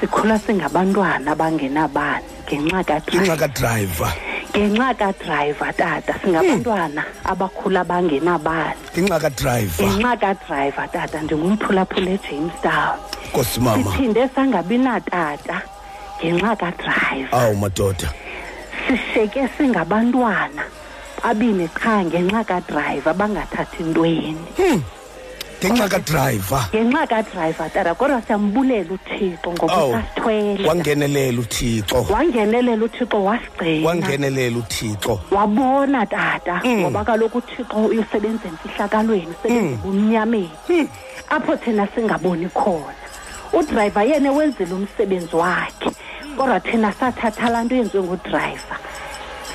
sikhula 0.00 0.36
singabantwana 0.46 1.28
abangenabani 1.36 2.24
ngenxa 2.46 2.94
ngenxa 3.06 3.36
kadrayiva 3.42 4.08
ngenxa 4.56 4.88
kadrayiva 5.00 5.66
tata 5.80 6.12
singabantwana 6.20 7.02
hmm. 7.04 7.30
abakhula 7.32 7.82
bangenabani 7.90 8.76
ngenxa 8.96 9.18
kadrayiva 9.24 9.78
ngenxa 9.84 10.12
kadrayiva 10.24 10.84
tata 10.94 11.18
ndingumphulaphula 11.26 12.10
ejamestown 12.16 12.96
kosimama 13.36 13.90
siphinde 13.92 14.24
sangabi 14.34 14.76
natata 14.86 15.56
ngenxa 16.20 16.52
kadrayiva 16.62 17.32
awu 17.40 17.52
madoda 17.62 18.08
sisheke 18.86 19.42
singabantwana 19.56 20.62
abine 21.28 21.66
qha 21.80 21.94
ngenxa 22.08 22.40
kadrayiva 22.50 23.10
bangathathi 23.20 23.82
ntweni 23.90 24.44
hmm. 24.60 24.80
ngenxa 25.68 25.88
kadrayiva 25.92 26.60
ngenxa 26.72 27.04
kadrayiva 27.12 27.64
tata 27.68 27.92
kodwa 27.94 28.16
siyambulela 28.24 28.92
uthixo 28.96 29.48
ngoba 29.52 29.74
sasithwele 29.92 30.64
oh, 30.64 30.68
wangenelela 30.68 31.38
uthixo 31.44 31.96
wangenelela 32.10 32.84
uthixo 32.88 33.18
wasigcina 33.28 33.86
wangenelela 33.88 34.56
uthixo 34.58 35.12
wabona 35.36 36.00
tata 36.06 36.54
hmm. 36.64 36.80
ngoba 36.80 37.00
kaloku 37.04 37.36
uthixo 37.38 37.76
usebenza 38.00 38.48
emfihlakalweni 38.48 39.22
hmm. 39.22 39.34
usebenza 39.34 39.72
ebumnyameni 39.76 40.50
hmm. 40.68 40.86
apho 41.36 41.52
thina 41.60 41.84
singaboni 41.94 42.48
khona 42.48 42.94
udrayiva 43.52 44.02
yena 44.08 44.32
wenzile 44.32 44.74
umsebenzi 44.74 45.36
wakhe 45.36 45.90
kodwa 46.36 46.60
thina 46.60 46.88
sathatha 46.92 47.48
laa 47.50 47.64
nto 47.64 47.74
yenziwe 47.76 48.02
ngudrayiva 48.02 48.76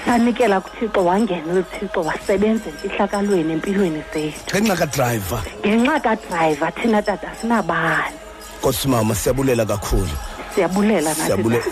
sanikela 0.05 0.57
kuthixo 0.65 0.99
wangena 1.07 1.49
uthixo 1.59 1.99
wasebenza 2.07 2.67
emfihlakalweni 2.71 3.51
empilweni 3.57 4.01
zethu 4.13 4.51
ngenxa 4.61 4.75
kadrayiva 4.81 5.39
ngenxa 5.65 5.97
kadrayiva 6.05 6.67
thina 6.77 6.99
tata 7.07 7.29
sinabani 7.41 8.15
kosimama 8.63 9.13
siyabulela 9.21 9.63
kakhulu 9.71 10.15
siyabulela 10.53 11.09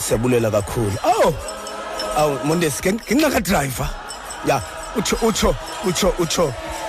siyabulela 0.01 0.49
kakhulu 0.57 0.97
ow 1.13 1.31
awu 2.19 2.33
mondes 2.47 2.75
ngenxa 2.83 3.29
kadrayiva 3.35 3.87
ya 4.49 4.57
utsho 4.97 5.15
utsho 5.27 5.49
utsho 5.89 6.09
utsho 6.23 6.45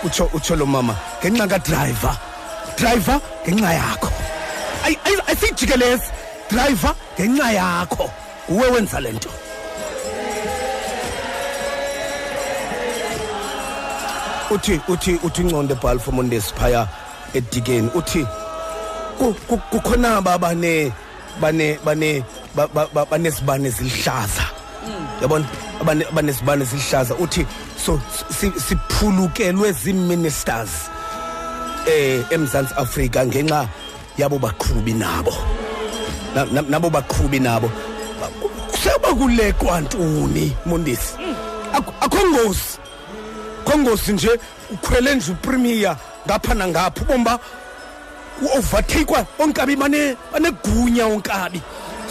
utsho 0.07 0.24
utsho 0.36 0.55
lo 0.61 0.66
mama 0.74 0.95
ngenxa 1.20 1.47
kadrayiva 1.53 2.12
driver 2.78 3.18
ngenxa 3.47 3.70
yakho 3.80 4.09
ayisijikelezi 4.86 6.07
driver 6.51 6.95
ngenxa 7.18 7.47
yakho 7.61 8.07
uwe 8.53 8.66
wenza 8.74 8.99
le 9.05 9.12
nto 9.18 9.30
uthi 14.55 14.80
uthi 14.88 15.18
uthi 15.22 15.42
unconde 15.42 15.74
balfo 15.82 16.12
mondes 16.12 16.52
phaya 16.55 16.86
edikeni 17.34 17.90
uthi 17.94 18.26
kukhona 19.70 20.20
babane 20.22 20.92
bane 21.40 21.78
bane 21.84 22.24
banesibane 23.11 23.70
zilihlaza 23.70 24.44
yabona 25.22 25.44
abanesibane 26.11 26.64
zilihlaza 26.64 27.14
uthi 27.14 27.46
so 27.86 28.00
siphulukelwe 28.68 29.72
zii-ministers 29.72 30.70
eh 31.88 32.24
eMzantsi 32.30 32.74
Afrika 32.74 33.26
ngenxa 33.26 33.68
yabo 34.18 34.38
baqhubi 34.38 34.92
nabo 34.94 35.32
nabo 36.70 36.90
baqhubi 36.90 37.40
nabo 37.40 37.70
sekuba 38.82 39.14
kulekwa 39.14 39.80
ntuni 39.80 40.57
mondisi 40.66 41.14
mm. 41.18 41.34
akho 42.00 42.26
ngozi 42.30 42.74
kongosi 43.64 44.12
nje 44.12 44.30
ukhwele 44.70 45.14
nje 45.14 45.30
upremier 45.32 45.96
ngapha 46.26 46.54
nangapha 46.54 47.02
ubomba 47.02 47.38
u-overtakwa 48.42 49.26
onkabi 49.38 49.76
banegunya 49.76 51.06
onkabi 51.06 51.60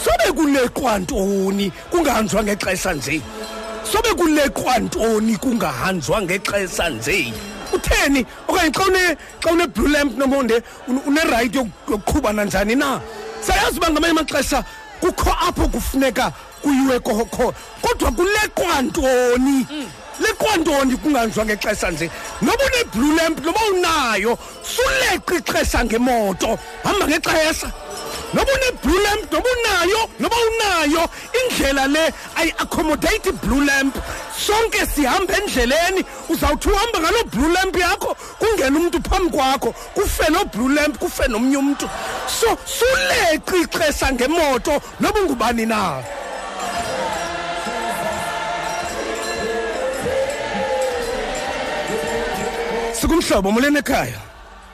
sobe 0.04 0.26
kuleqwa 0.36 0.92
ntoni 0.98 1.70
kungahanjwa 1.90 2.40
ngexesha 2.42 2.90
nje 2.98 3.20
sobe 3.92 4.08
kuleqwa 4.18 4.72
ntoni 4.84 5.34
kungahanjwa 5.36 6.16
ngexesha 6.22 6.84
nje 6.90 7.32
utheni 7.74 8.26
okanye 8.48 8.72
xa 8.74 9.14
xa 9.44 9.48
une-blue 9.52 9.88
lamp 9.94 10.12
nomonde 10.18 10.56
unerayithi 11.06 11.58
yokuqhuba 11.90 12.30
nanjani 12.32 12.74
na 12.74 13.00
sayazi 13.46 13.78
uba 13.78 13.88
ngamanye 13.90 14.10
amaxesha 14.16 14.58
kukho 15.00 15.30
apho 15.48 15.64
kufuneka 15.68 16.32
kuyiwe 16.62 16.96
kokho 17.00 17.46
kodwa 17.82 18.10
kuleqwa 18.16 18.74
ntoni 18.82 19.58
mm. 19.70 19.86
liqondoni 20.20 20.96
kunganjwa 20.96 21.44
ngexesha 21.44 21.90
nje 21.90 22.10
noba 22.42 22.64
uneblue 22.64 23.14
lamp 23.16 23.40
noba 23.44 23.60
unayo 23.72 24.38
suleqa 24.62 25.34
ixesha 25.34 25.84
ngemoto 25.84 26.58
hamba 26.84 27.06
ngexesha 27.08 27.72
noba 28.34 28.52
une-blue 28.52 29.02
lamp 29.02 29.32
noba 29.32 29.48
unayo 29.58 30.08
noba 30.20 30.36
unayo 30.48 31.08
indlela 31.40 31.86
le 31.86 32.12
ayiaccommodayithi 32.36 33.32
blue 33.40 33.64
lamp 33.64 33.94
sonke 34.46 34.86
sihamba 34.86 35.34
endleleni 35.38 36.04
uzawuthi 36.28 36.68
uhamba 36.68 37.00
ngaloo 37.00 37.24
blue 37.24 37.52
lamp 37.52 37.76
yakho 37.76 38.16
kungena 38.38 38.78
umntu 38.78 38.98
phambi 39.08 39.30
kwakho 39.30 39.72
kufe 39.94 40.30
loo 40.32 40.44
blue 40.44 40.74
lamp 40.74 40.98
kufe 40.98 41.28
nomnye 41.28 41.56
umntu 41.56 41.90
so 42.40 42.58
suleqe 42.64 43.56
ixesha 43.64 44.12
ngemoto 44.12 44.72
noba 45.00 45.20
ungubani 45.20 45.66
na 45.66 46.02
sikumhlobo 53.04 53.48
molweni 53.52 53.78
ekhaya 53.84 54.20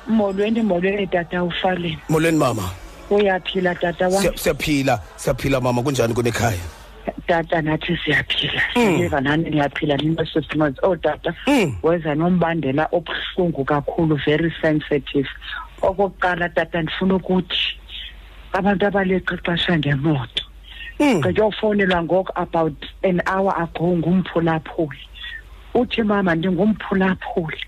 molweni 0.08 0.62
molweni 0.62 1.06
tata 1.10 1.42
ufaleni 1.42 1.98
molweni 2.08 2.38
mama 2.38 2.62
uyaphila 3.10 3.74
tata 3.74 4.08
wami 4.08 4.38
siyaphila 4.38 4.94
siyaphila 5.16 5.60
mama 5.60 5.82
kunjani 5.82 6.14
kunekhaya 6.14 6.62
tata 7.26 7.62
nathi 7.62 7.96
siyaphila 8.04 8.62
hmm. 8.74 8.84
siliva 8.96 9.20
nani 9.20 9.50
niyaphila 9.50 9.96
nino-systems 9.96 10.78
ootata 10.82 11.30
oh, 11.46 11.50
hmm. 11.50 11.74
weza 11.82 12.14
nombandela 12.14 12.86
obuhlungu 12.92 13.64
kakhulu 13.64 14.14
very 14.26 14.52
sensitive 14.62 15.28
okokuqala 15.82 16.48
tata 16.48 16.82
ndifuna 16.82 17.14
ukuthi 17.14 17.62
abantu 18.52 18.86
abaleqa 18.86 19.34
ixesha 19.42 19.78
ngemoto 19.78 20.44
gqityofowunelwa 21.00 21.98
hmm. 21.98 22.06
ngoku 22.06 22.32
about 22.34 22.78
an 23.02 23.18
hour 23.26 23.52
ago 23.62 23.90
ngumphulaphuli 23.98 25.02
uthi 25.74 26.02
mama 26.02 26.34
ndingumphulaphuli 26.34 27.58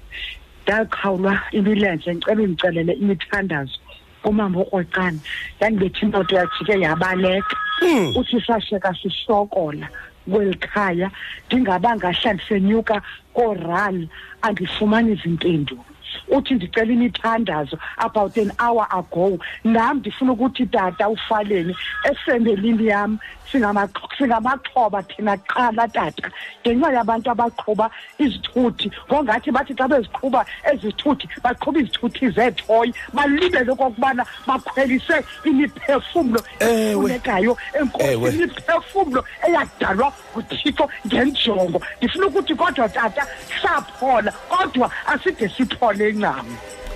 ndaqhawulwa 0.66 1.34
imilenze 1.58 2.08
ndicela 2.12 2.42
undicelele 2.42 2.92
imithandazo 3.02 3.76
kumama 4.22 4.56
okocana 4.64 5.18
yandibethi 5.60 6.00
imoto 6.06 6.32
yajike 6.38 6.74
yabaleka 6.84 7.54
hmm. 7.80 8.14
uthi 8.18 8.38
sasheka 8.46 8.92
sisokola 9.00 9.86
kweli 10.30 10.54
khaya 10.54 11.08
ndingabangahla 11.46 12.30
ndisenyuka 12.34 13.02
koorali 13.34 14.06
andifumani 14.46 15.12
zimpendulo 15.20 15.82
uthi 16.30 16.54
ndicela 16.54 16.90
imithandazo 16.94 17.76
about 17.98 18.36
an 18.38 18.50
hour 18.60 18.86
ago 18.94 19.38
nam 19.64 19.98
ndifuna 19.98 20.32
ukuthi 20.32 20.66
tata 20.66 21.08
ufaleni 21.08 21.74
esemelini 22.10 22.86
yam 22.86 23.18
singamaxhoba 23.52 25.02
thina 25.08 25.36
kuqala 25.36 25.88
tata 25.92 26.30
ngenxa 26.64 26.88
yabantu 26.96 27.28
abaqhuba 27.32 27.86
izithuthi 28.24 28.88
ngongathi 29.10 29.50
bathi 29.54 29.72
xa 29.78 29.86
beziqhuba 29.90 30.40
ezithuthi 30.70 31.26
baqhuba 31.42 31.78
izithuthi 31.82 32.26
zeethoyi 32.36 32.90
balibele 33.14 33.70
okokubana 33.72 34.22
bakhwelise 34.46 35.16
imiphefumlo 35.48 36.40
efunekayo 36.60 37.52
enkosi 37.76 38.16
imiphefumlo 38.16 39.20
eyadalwa 39.46 40.08
nguthixo 40.32 40.84
ngenjongo 41.06 41.78
ndifuna 41.98 42.24
ukuthi 42.28 42.54
kodwa 42.60 42.88
tata 42.96 43.22
saphola 43.60 44.30
kodwa 44.50 44.86
aside 45.12 45.44
siphole 45.54 46.06
ncam 46.18 46.46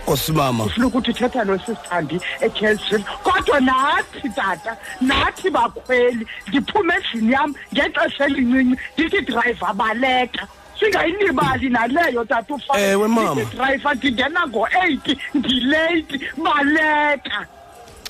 osimama 0.07 0.65
ufuna 0.65 0.87
ukuthi 0.87 1.11
uthetha 1.11 1.45
nosisithandi 1.45 2.21
echelsil 2.41 3.03
kodwa 3.25 3.61
nathi 3.61 4.29
tata 4.37 4.77
nathi 5.01 5.51
bakhweli 5.51 6.27
ndiphume 6.49 6.95
endlini 6.95 7.33
yam 7.33 7.51
ngexesha 7.75 8.25
elincinci 8.25 8.81
ndithi 8.95 9.21
drayiva 9.27 9.73
baleka 9.75 10.47
singayilibali 10.81 11.69
naleyo 11.69 12.25
tata 12.25 12.55
ufaewe 12.55 13.09
mama 13.09 13.45
drayiva 13.45 13.95
ndingena 13.95 14.41
ngo-eight 14.49 15.07
ndileyithi 15.35 16.19
baleka 16.45 17.39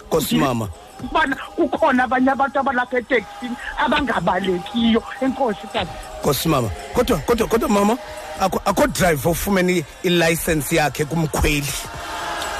kosimama 0.08 0.68
ubana 1.00 1.36
kukhona 1.56 2.04
abanye 2.04 2.30
abantu 2.30 2.56
abalapha 2.60 2.96
eteksini 2.98 3.56
abangabalekiyo 3.84 5.00
enkosi 5.24 5.66
tata 5.72 6.05
ngosimama 6.26 6.70
kodwa 6.94 7.18
kodwa 7.18 7.48
kodwa 7.48 7.68
mama 7.68 7.98
akho 8.40 8.62
akho 8.64 8.86
drive 8.86 9.26
ofumene 9.28 9.84
ilicense 10.02 10.76
yakhe 10.76 11.04
kumkhweli 11.04 11.72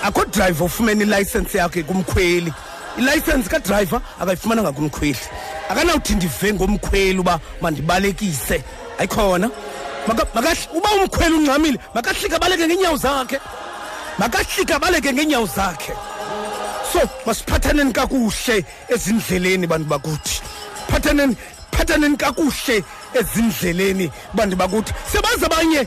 akho 0.03 0.25
drive 0.25 0.63
ofumene 0.65 1.03
ilicense 1.05 1.59
yakhe 1.59 1.83
kumkhweli 1.83 2.53
ilicense 2.99 3.49
kadrayiva 3.51 4.01
akayifumananga 4.21 4.73
kumkhweli 4.73 5.19
akanawuthi 5.69 6.15
ndive 6.15 6.53
ngomkhweli 6.55 7.19
uba 7.19 7.41
mandibalekise 7.61 8.63
ayikhona 8.99 9.51
uba 10.73 10.91
umkhweli 11.03 11.35
ungxamile 11.35 11.79
makahlike 11.95 12.35
abaleke 12.37 12.67
ngeenyawo 12.67 12.97
zakhe 12.97 13.41
makahlike 14.19 14.75
abaleke 14.75 15.13
ngeenyawo 15.13 15.47
zakhe 15.47 15.93
so 16.93 17.01
masiphathaneni 17.27 17.93
kakuhle 17.93 18.65
ezindleleni 18.89 19.67
bantu 19.67 19.89
bakuthi 19.91 20.41
phathaneni 20.91 21.37
phathaneni 21.75 22.17
kakuhle 22.17 22.85
ezindleleni 23.15 24.11
bantu 24.35 24.57
bakuthi 24.57 24.95
sebaze 25.11 25.47
abanye 25.47 25.87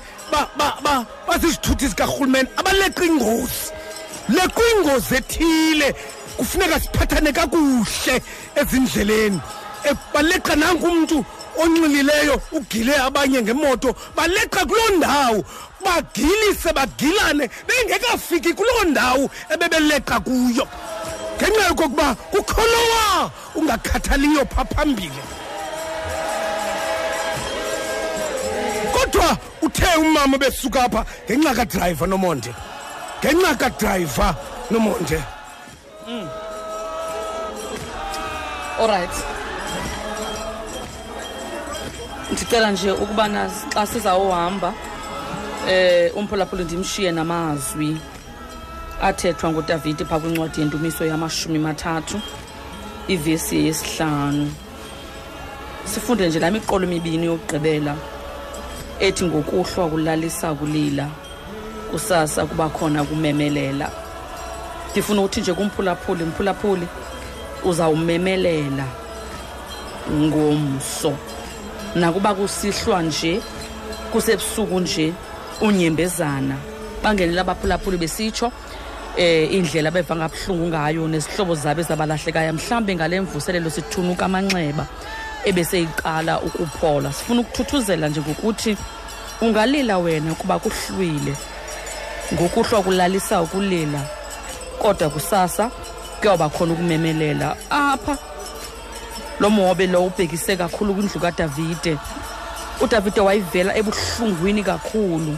bazizithuthi 1.27 1.87
zikarhulumente 1.87 2.51
abaleqa 2.57 3.03
ingozi 3.05 3.71
leqa 4.29 4.61
ingozi 4.75 5.13
ethile 5.19 5.95
kufuneka 6.37 6.79
siphathane 6.79 7.31
kakuhle 7.31 8.15
ezindleleni 8.55 9.39
e, 9.89 9.91
baleqa 10.13 10.55
nanku 10.55 10.85
umntu 10.87 11.25
onxilileyo 11.59 12.41
ugile 12.51 12.95
abanye 13.07 13.41
ngemoto 13.41 13.95
baleqa 14.15 14.65
kuloo 14.65 14.91
ndawo 14.97 15.43
bagilise 15.85 16.71
bagilane 16.73 17.49
bengekafiki 17.67 18.53
kuloo 18.53 18.83
ndawo 18.91 19.29
ebebeleqa 19.53 20.19
kuyo 20.27 20.65
ngenxa 21.37 21.63
yokokuba 21.67 22.07
kukholowa 22.31 23.31
ungakhathaliyo 23.55 24.43
phaa 24.53 24.65
phambili 24.73 25.19
kodwa 29.09 29.37
uthe 29.61 29.87
umama 30.01 30.37
besuka 30.37 30.79
apha 30.83 31.05
ngenxa 31.25 31.51
kadrayiva 31.59 32.05
nomonde 32.07 32.51
ngenxa 33.19 33.51
kadrayiva 33.61 34.27
nomonde 34.71 35.19
mm. 36.07 36.27
allright 38.81 39.11
ndicela 42.31 42.71
nje 42.71 42.89
ukubana 43.03 43.41
xa 43.73 43.81
sizawuhamba 43.91 44.69
eh 45.73 46.11
umphulaphula 46.19 46.63
ndimshiye 46.63 47.11
namazwi 47.11 47.89
athethwa 49.07 49.47
ngudavide 49.51 50.03
phaa 50.09 50.19
kwincwadi 50.21 50.57
yentumiso 50.61 51.03
yamashumi 51.11 51.59
mathathu 51.67 52.17
ivesi 53.13 53.55
yesihlanu 53.65 54.45
sifunde 55.91 56.23
nje 56.27 56.39
laa 56.39 56.51
miqolo 56.55 56.85
mibini 56.91 57.25
yokugqibela 57.29 57.93
ethi 58.99 59.25
ngokuhlwa 59.25 59.87
kulalisa 59.89 60.53
kulila 60.53 61.07
kusasa 61.91 62.45
kuba 62.45 62.69
khona 62.69 63.03
kumemelela 63.03 63.89
ndifuna 64.91 65.21
ukuthi 65.21 65.41
nje 65.41 65.53
kumphulaphuli 65.53 66.23
mphulaphuli 66.23 66.87
uzawumemelela 67.63 68.85
ngomso 70.11 71.11
nakuba 71.95 72.35
kusihlwa 72.35 72.99
nje 73.07 73.39
kusebusuku 74.11 74.79
nje 74.79 75.07
unyembezana 75.61 76.55
bangenela 77.03 77.41
abaphulaphuli 77.41 77.97
besitsho 77.97 78.51
eh 79.17 79.53
indlela 79.55 79.91
beva 79.91 80.15
ngabuhlungu 80.15 80.65
ngayo 80.69 81.07
nezihlobo 81.07 81.53
zabo 81.55 81.81
ezabalahlekayo 81.81 82.53
mhlambe 82.53 82.95
ngale 82.95 83.21
mvuselelo 83.21 83.69
sithunuka 83.69 84.25
amanxeba 84.25 84.85
ebeseyiqala 85.45 86.39
ukuphola 86.47 87.11
sifuna 87.13 87.41
ukuthuthuzela 87.41 88.09
nje 88.09 88.21
ngokuthi 88.21 88.77
ungalila 89.41 89.97
wena 89.97 90.35
kuba 90.35 90.59
kuhlwile 90.59 91.33
ngokuhlwa 92.33 92.83
kulalisa 92.83 93.41
ukulila 93.41 94.01
kodwa 94.81 95.09
kusasa 95.09 95.71
kuyoba 96.19 96.49
khona 96.49 96.73
ukumemelela 96.73 97.55
apha 97.69 98.15
lo 99.39 99.49
mobe 99.49 99.87
lo 99.87 100.05
ubhekise 100.05 100.57
kakhulu 100.57 100.91
kwindlu 100.93 101.19
kadavide 101.21 101.97
udavide 102.81 103.21
wayivela 103.21 103.71
ebuhlungwini 103.79 104.63
kakhulu 104.63 105.33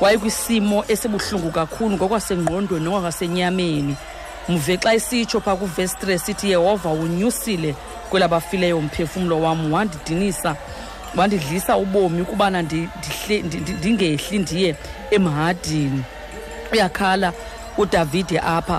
wayekwisimo 0.00 0.84
esibuhlungu 0.88 1.50
kakhulu 1.50 1.96
ngokwasengqondweni 1.98 2.84
nokwasenyameni 2.86 3.94
mve 4.48 4.74
xa 4.78 4.94
isitsho 4.98 5.38
phaa 5.44 5.56
kuvestre 5.58 6.18
sithi 6.18 6.50
yehova 6.54 6.90
unyusile 6.90 7.74
kwelabafileyo 8.10 8.80
mphefumlo 8.80 9.40
wam 9.40 9.72
wandidinisa 9.72 10.56
wandidlisa 11.16 11.76
ubomi 11.76 12.22
ukubana 12.22 12.62
ndingehli 12.62 14.38
ndiye 14.38 14.76
emhadini 15.10 16.02
uyakhala 16.72 17.28
udavide 17.78 18.38
apha 18.38 18.78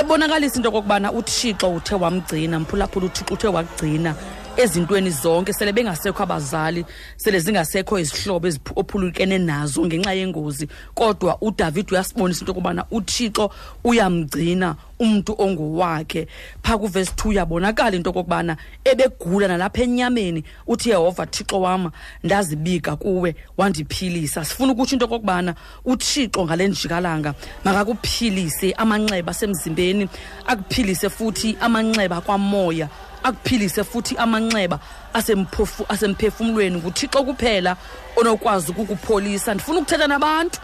ebonakalisa 0.00 0.56
into 0.56 0.68
okokubana 0.70 1.08
uthixo 1.18 1.66
uthe 1.78 1.94
wamgcina 2.02 2.56
mphulaphula 2.60 3.04
uthixo 3.06 3.34
uthe 3.34 3.48
wakugcina 3.54 4.10
ezintweni 4.56 5.10
zonke 5.10 5.52
sele 5.52 5.72
bengasekho 5.72 6.22
abazali 6.22 6.84
sele 7.16 7.38
zingasekho 7.40 7.98
izihlobo 7.98 8.48
ophulukene 8.76 9.38
nazo 9.38 9.82
ngenxa 9.84 10.14
yengozi 10.14 10.68
kodwa 10.94 11.36
uDavid 11.42 11.90
uyasibonisa 11.90 12.40
into 12.42 12.54
kubana 12.54 12.86
uThixo 12.90 13.50
uyamgcina 13.84 14.76
umntu 15.00 15.34
ongowakhe 15.38 16.28
phaa 16.62 16.78
kuvesi 16.78 17.12
2 17.18 17.32
yabonakala 17.34 17.96
into 17.98 18.10
okokubana 18.14 18.56
ebegula 18.84 19.48
nalapha 19.48 19.82
enyameni 19.82 20.44
uthi 20.68 20.90
yehova 20.90 21.26
thixo 21.26 21.60
wam 21.60 21.90
ndazibika 22.22 22.96
kuwe 22.96 23.34
wandiphilisa 23.58 24.44
sifuna 24.44 24.72
ukutsho 24.72 24.94
into 24.94 25.04
okokubana 25.06 25.54
uthixo 25.84 26.44
ngale 26.44 26.68
njikalanga 26.68 27.34
makakuphilise 27.64 28.72
amanxeba 28.78 29.30
asemzimbeni 29.32 30.08
akuphilise 30.46 31.10
futhi 31.10 31.56
amanxeba 31.60 32.20
kwamoya 32.20 32.88
akuphilise 33.24 33.84
futhi 33.84 34.16
amanxeba 34.16 34.78
asemphofu 35.14 35.84
asemphefumulweni 35.88 36.76
nguthixo 36.76 37.20
kuphela 37.26 37.76
onokwazi 38.16 38.70
ukukupholisa 38.70 39.54
ndifuna 39.54 39.78
ukuthetha 39.80 40.06
nabantu 40.06 40.60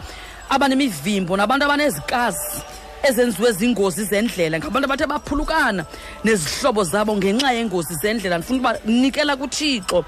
abanemivimbo 0.49 1.37
nabantu 1.37 1.65
abanezikazi 1.65 2.61
ezenziwe 3.03 3.51
zingozi 3.51 4.03
zendlela 4.05 4.59
ngabantu 4.59 4.85
abathe 4.87 5.07
baphulukana 5.09 5.85
nezihlobo 6.23 6.83
zabo 6.83 7.17
ngenxa 7.17 7.49
yengozi 7.57 7.93
zendlela 8.01 8.37
ndifuna 8.37 8.55
ukuba 8.57 8.71
nikela 8.85 9.33
kuthixo 9.35 10.05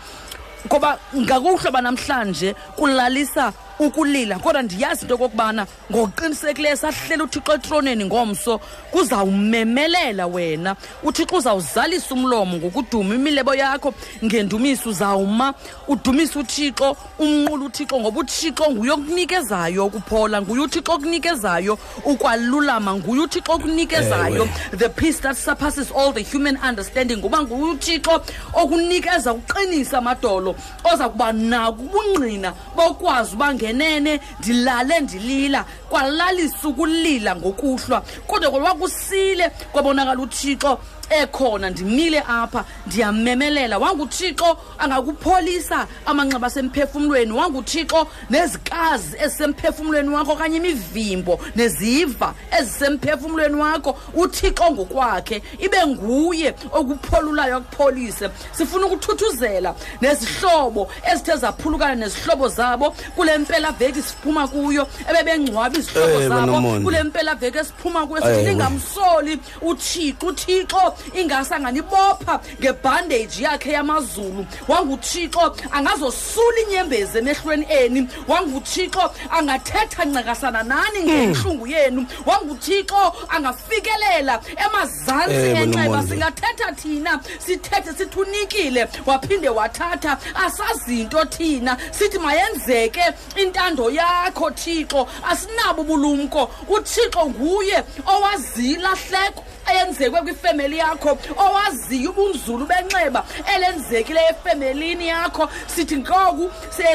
ngoba 0.68 0.90
ngakuhloba 1.18 1.82
namhlanje 1.82 2.54
kulalisa 2.78 3.54
ukulila 3.80 4.40
kodwa 4.40 4.62
ndiyazi 4.62 5.02
into 5.06 5.16
okokubana 5.16 5.68
ngokuqinisekileyo 5.92 6.76
sahlela 6.76 7.24
uthixo 7.24 7.54
etroneni 7.56 8.06
ngomso 8.06 8.60
kuzawumemelela 8.92 10.28
wena 10.28 10.76
uthixo 11.04 11.36
uzawuzalisa 11.38 12.14
umlomo 12.16 12.58
ngokuduma 12.58 13.16
imilebo 13.16 13.56
yakho 13.56 13.94
ngendumiso 14.24 14.90
uzawuma 14.90 15.54
udumise 15.88 16.40
uthixo 16.40 16.96
umnqula 17.20 17.66
uthixo 17.66 18.00
ngoba 18.00 18.20
uthixo 18.20 18.72
nguye 18.72 18.92
okunikezayo 18.92 19.86
ukuphola 19.86 20.42
nguye 20.42 20.62
uthixo 20.62 20.92
okunikezayo 20.94 21.78
ukwalulama 22.06 22.94
nguye 22.94 23.22
uthixo 23.24 23.52
okunikezayo 23.54 24.48
the 24.78 24.90
peace 24.90 25.20
that 25.20 25.36
surpasses 25.36 25.92
all 25.92 26.12
the 26.14 26.22
human 26.24 26.58
understanding 26.58 27.18
ngoba 27.18 27.42
nguye 27.42 27.74
uthixo 27.74 28.22
okunikeza 28.54 29.34
uqinisa 29.34 29.98
amadolo 29.98 30.56
oza 30.94 31.10
kuba 31.10 31.34
nako 31.34 31.82
ubungqina 31.84 32.54
bokwazi 32.76 33.36
uba 33.36 33.63
ndingenene 33.64 34.20
ndilale 34.40 35.00
ndilila 35.00 35.64
kwalalisa 35.90 36.68
ukulila 36.68 37.36
ngokuhlwa 37.36 38.02
kude 38.28 38.48
kolwakusile 38.50 39.50
kwabonakala 39.72 40.20
uthixo 40.22 40.80
ekhona 41.10 41.70
ndimile 41.70 42.24
apha 42.28 42.66
ndiyamemelela 42.88 43.78
wanguthixo 43.78 44.58
angakupholisa 44.78 45.88
amanxeba 46.06 46.48
asemphefumlweni 46.48 47.32
wanguthixo 47.32 48.08
nezikazi 48.30 49.18
ezisemphefumlweni 49.20 50.10
wakho 50.10 50.32
okanye 50.32 50.58
imivimbo 50.58 51.40
neziva 51.56 52.34
ezisemphefumlweni 52.60 53.56
wakho 53.56 53.98
uthixo 54.14 54.72
ngokwakhe 54.72 55.44
ibe 55.60 55.86
nguye 55.88 56.56
okupholulayo 56.74 57.56
akupholise 57.58 58.30
sifuna 58.52 58.86
ukuthuthuzela 58.86 59.76
nezihlobo 60.02 60.90
ezithe 61.12 61.36
zaphulukana 61.38 61.96
nezihlobo 61.96 62.48
zabo 62.48 62.92
kule 63.16 63.38
mpelaveki 63.38 64.02
siphuma 64.02 64.48
kuyo 64.48 64.88
ebebengcwaba 65.10 65.78
izihlobo 65.78 66.20
eh, 66.20 66.30
zabo 66.30 66.62
kule 66.84 67.04
mpelaveki 67.04 67.58
esiphuma 67.58 68.08
kuyo 68.08 68.22
sithi 68.22 68.46
lingamsoli 68.46 69.40
uthixo 69.62 70.28
uthixo 70.28 70.93
uthixo 70.94 71.20
ingase 71.20 71.56
anganibopha 71.56 72.40
ngebhandeji 72.62 73.44
yakhe 73.44 73.72
yamazulu 73.72 74.46
wanguthixo 74.68 75.56
angazosula 75.72 76.60
inyembezi 76.68 77.18
emehlweni 77.18 77.66
eni 77.70 78.08
wanguthixo 78.28 79.12
angathetha 79.32 80.06
ncakasana 80.06 80.64
nani 80.64 81.00
hmm. 81.00 81.10
ngentlungu 81.10 81.68
yenu 81.68 82.06
wanguthixo 82.26 83.14
angafikelela 83.30 84.42
emazantsi 84.66 85.36
eh, 85.36 85.62
enxeba 85.62 86.04
singathetha 86.04 86.72
thina 86.74 87.20
sithethe 87.40 87.94
sithunikile 87.94 88.88
waphinde 89.06 89.50
wathatha 89.50 90.18
asazinto 90.46 91.26
thina 91.26 91.78
sithi 91.92 92.20
mayenzeke 92.20 93.04
intando 93.36 93.90
yakho 93.90 94.50
thixo 94.52 95.08
asinabo 95.30 95.82
ubulumko 95.82 96.52
uthixo 96.70 97.26
nguye 97.26 97.84
owazila 98.08 98.90
hleko 98.90 99.44
eyenzekwe 99.74 100.22
kwifemeli 100.22 100.82
yakho 100.84 101.18
owaziyo 101.38 102.12
ubunzulu 102.12 102.66
benxeba 102.66 103.24
elenzekileyo 103.56 104.28
efemelini 104.36 105.08
yakho 105.08 105.50
sithi 105.68 105.98
ngoku 105.98 106.52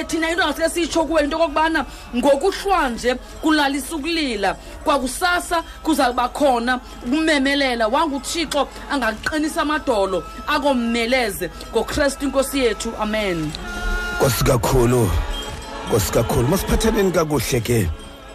thina 0.06 0.30
into 0.30 0.42
ngasele 0.44 0.68
sitsho 0.68 1.04
kuwe 1.06 1.22
into 1.24 1.36
okokubana 1.36 1.84
ngokuhlwa 2.16 2.90
nje 2.90 3.14
kulalisa 3.40 3.96
ukulila 3.96 4.56
kwakusasa 4.84 5.62
kuzawuba 5.82 6.28
khona 6.28 6.80
ukumemelela 7.06 7.88
wanguthixo 7.88 8.68
angaqinisa 8.92 9.62
amadolo 9.62 10.24
akomeleze 10.46 11.50
ngokristu 11.72 12.24
inkosi 12.24 12.58
yethu 12.58 12.92
amen 13.00 13.50
nkosi 14.16 14.44
kakhulu 14.44 15.10
nkosi 15.88 16.12
kakhulu 16.12 16.48
masiphatheleni 16.48 17.12
kakuhle 17.12 17.60
ke 17.60 17.88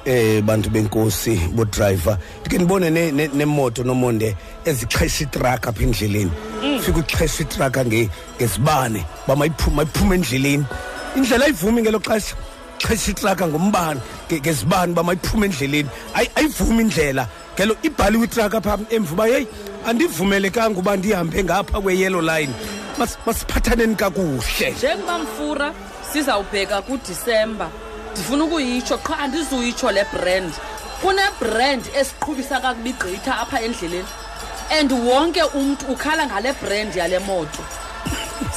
eh 0.06 0.42
bantu 0.44 0.70
benkosi 0.76 1.40
bo 1.56 1.64
driver 1.64 2.18
fike 2.44 2.58
nibone 2.60 2.90
nemoto 3.32 3.84
nomonde 3.84 4.36
ezixhesha 4.66 5.24
itruck 5.24 5.68
apha 5.68 5.84
endleleni 5.84 6.32
mm. 6.62 6.80
fika 6.84 7.00
uxhesha 7.00 7.44
itruck 7.44 7.76
ngesibane 7.86 9.06
bamayiphuma 9.28 9.84
iphuma 9.84 10.16
endleleni 10.16 10.66
indlela 11.16 11.46
ayivumi 11.46 11.82
ngelo 11.82 12.00
xesha 12.00 12.36
xhesha 12.84 13.12
itruck 13.12 13.40
ngombane 13.48 14.02
ngesibane 14.32 14.94
bamayiphuma 14.94 15.46
endleleni 15.46 15.90
ayivumi 16.36 16.84
indlela 16.84 17.28
ngelo 17.56 17.74
ibhaliwe 17.84 18.24
itruck 18.28 18.54
apha 18.56 18.80
emvuba 18.90 19.28
yeyi 19.28 19.48
andivumelekanga 19.88 20.80
uba 20.80 20.98
ndihambe 20.98 21.44
ngapha 21.44 21.80
kwe-yellow 21.82 22.22
line 22.22 22.52
masiphathaneni 23.26 23.96
kakuhle 23.96 24.72
njengobamfura 24.72 25.72
sizawubheka 26.12 26.82
kudisemba 26.82 27.72
ndifuna 28.14 28.44
ukuyitsho 28.46 28.98
qho 28.98 29.14
andizuyitsho 29.14 29.92
le 29.92 30.06
brand 30.14 30.54
kunebrand 31.02 31.84
esiqhubisa 32.00 32.60
kakubi 32.64 32.90
igqitha 32.90 33.40
apha 33.42 33.58
endleleni 33.66 34.12
and 34.78 34.92
wonke 34.92 35.42
umntu 35.54 35.86
ukhala 35.94 36.26
ngale 36.26 36.54
brand 36.62 36.96
yale 36.96 37.20
moto 37.20 37.64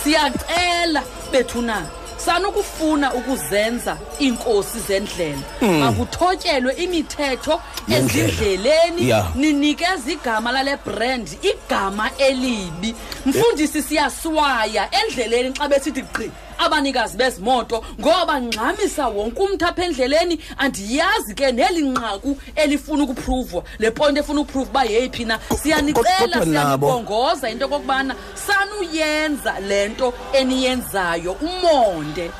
siyacela 0.03 1.03
bethuna 1.33 1.87
sanukufuna 2.17 3.15
ukuzenza 3.15 3.97
iinkosi 4.21 4.79
zendlela 4.89 5.41
mm. 5.61 5.79
makuthotyelwe 5.81 6.73
imithetho 6.85 7.61
ezindleleni 7.97 9.09
ninikeza 9.35 10.11
igama 10.13 10.53
lale 10.53 10.77
brand 10.87 11.27
igama 11.43 12.11
elibi 12.19 12.89
eh. 12.89 12.95
mfundisi 13.27 13.83
siyaswaya 13.83 14.89
endleleni 15.01 15.53
xa 15.59 15.69
besithi 15.69 16.03
gqi 16.03 16.29
abanikazi 16.59 17.17
bezimoto 17.19 17.85
ngoba 18.01 18.35
ngxamisa 18.47 19.05
wonke 19.17 19.41
umntu 19.45 19.63
apha 19.69 19.83
endleleni 19.87 20.35
andiyazi 20.65 21.33
ke 21.39 21.47
neli 21.53 21.83
nqaku 21.93 22.31
elifuna 22.57 23.03
ukupruvwa 23.05 23.61
le 23.79 23.91
ponto 23.91 24.21
efuna 24.21 24.41
ukupruvwa 24.41 24.71
uba 24.71 24.83
yeyiphi 24.93 25.25
na 25.29 25.35
siyanicela 25.63 26.37
siyanibongoza 26.45 27.47
into 27.53 27.65
okokubana 27.67 28.15
sanuyenza 28.47 29.61
le 29.61 29.89
nto 29.89 30.15
eniyenzayo 30.33 31.33
umonde 31.33 32.31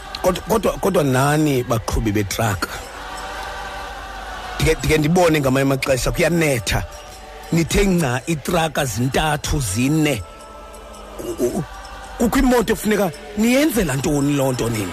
kodwa 0.49 0.73
kodwa 0.73 1.05
nani 1.05 1.63
baqhubi 1.65 2.13
betraka 2.13 2.69
ndike 4.61 4.99
ndibone 4.99 5.41
ngamanye 5.41 5.63
amaxesha 5.63 6.11
kuyanetha 6.13 6.83
nithe 7.53 7.85
nca 7.85 8.13
itraka 8.27 8.85
zintathu 8.85 9.61
zine 9.61 10.23
kukho 12.19 12.39
imoto 12.39 12.73
efuneka 12.73 13.11
niyenzela 13.39 13.97
ntoni 13.97 14.37
loo 14.37 14.53
nto 14.53 14.69
nina 14.71 14.93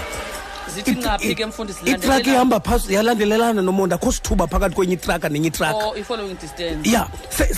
zithi 0.76 0.92
ngaphi 0.96 1.36
ke 1.36 1.46
mfundisi 1.46 1.86
itrak 1.86 2.28
ihamba 2.28 2.60
phasi 2.60 2.94
yalandelelana 2.94 3.62
nomonde 3.62 3.96
akho 3.96 4.12
sithuba 4.12 4.48
phakathi 4.48 4.76
kwenye 4.76 4.94
itraka 4.94 5.30
nenye 5.30 5.48
itraka 5.48 5.76
i-following 5.96 6.32
oh, 6.38 6.42
distance 6.42 6.90
ya 6.92 7.08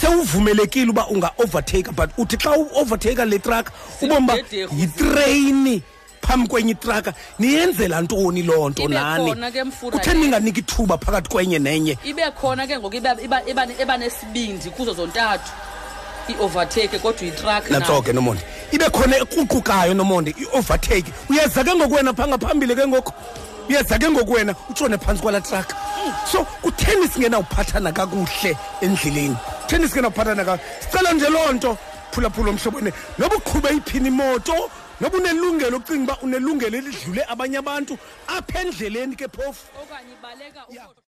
sewuvumelekile 0.01 0.89
uba 0.89 1.07
unga-overtake 1.07 1.91
but 1.91 2.09
uthi 2.17 2.37
xa 2.37 2.51
u-overtake 2.53 3.25
le 3.25 3.39
traka 3.39 3.71
ubona 4.01 4.19
uba 4.25 4.35
yitreyini 4.77 5.81
phambi 6.21 6.47
kwenye 6.47 6.71
itraka 6.71 7.13
niyenzela 7.39 8.01
ntoni 8.01 8.43
loo 8.43 8.69
nto 8.69 8.87
nani 8.87 9.35
kuthe 9.91 10.13
ninganiki 10.13 10.59
ithuba 10.59 10.97
phakathi 10.97 11.29
kwenye 11.29 11.59
nenye 11.59 11.97
ibe 12.03 12.21
khona 12.41 12.67
ke 12.67 12.79
ngoku 12.79 12.95
iba 13.81 13.97
nesibindi 13.97 14.69
kuzo 14.69 14.93
zontathu 14.93 15.51
i-overtake 16.29 16.99
kodwa 16.99 17.27
i-truck 17.27 17.69
natso 17.71 18.01
ke 18.01 18.13
nomonde 18.13 18.41
ibe 18.71 18.85
khona 18.89 19.17
ekruqukayo 19.21 19.93
nomonde 19.93 20.33
i-overtake 20.37 21.11
uyeza 21.29 21.63
ke 21.63 21.71
ngokwena 21.75 22.13
phaa 22.13 22.27
ngaphambili 22.27 22.75
ke 22.75 22.87
ngoku 22.87 23.11
uyeza 23.69 23.99
ke 23.99 24.09
ngokwena 24.09 24.55
utshone 24.69 24.97
phantsi 24.97 25.21
kwala 25.21 25.41
traka 25.41 25.75
so 26.31 26.45
kutheni 26.61 27.07
singenawuphathana 27.07 27.91
kakuhle 27.93 28.57
endleleni 28.81 29.35
kutheni 29.61 29.87
singenawuphathana 29.89 30.45
kakuhle 30.45 30.69
sicela 30.81 31.13
nje 31.13 31.29
loo 31.29 31.51
nto 31.51 31.77
phulaphula 32.11 32.49
omhlobene 32.49 32.91
noba 33.17 33.35
uqhube 33.35 33.69
iphini 33.77 34.09
imoto 34.09 34.69
noba 35.01 35.17
unelungelo 35.17 35.77
ucinga 35.77 36.03
uba 36.13 36.21
unelungelo 36.21 36.77
elidlule 36.77 37.23
abanye 37.27 37.57
abantu 37.57 37.97
apha 38.27 38.61
endleleni 38.61 39.15
ke 39.15 39.27
phofu 39.29 39.65
okanye 39.83 40.13
ibaleka 40.17 40.65
yeah. 40.73 41.04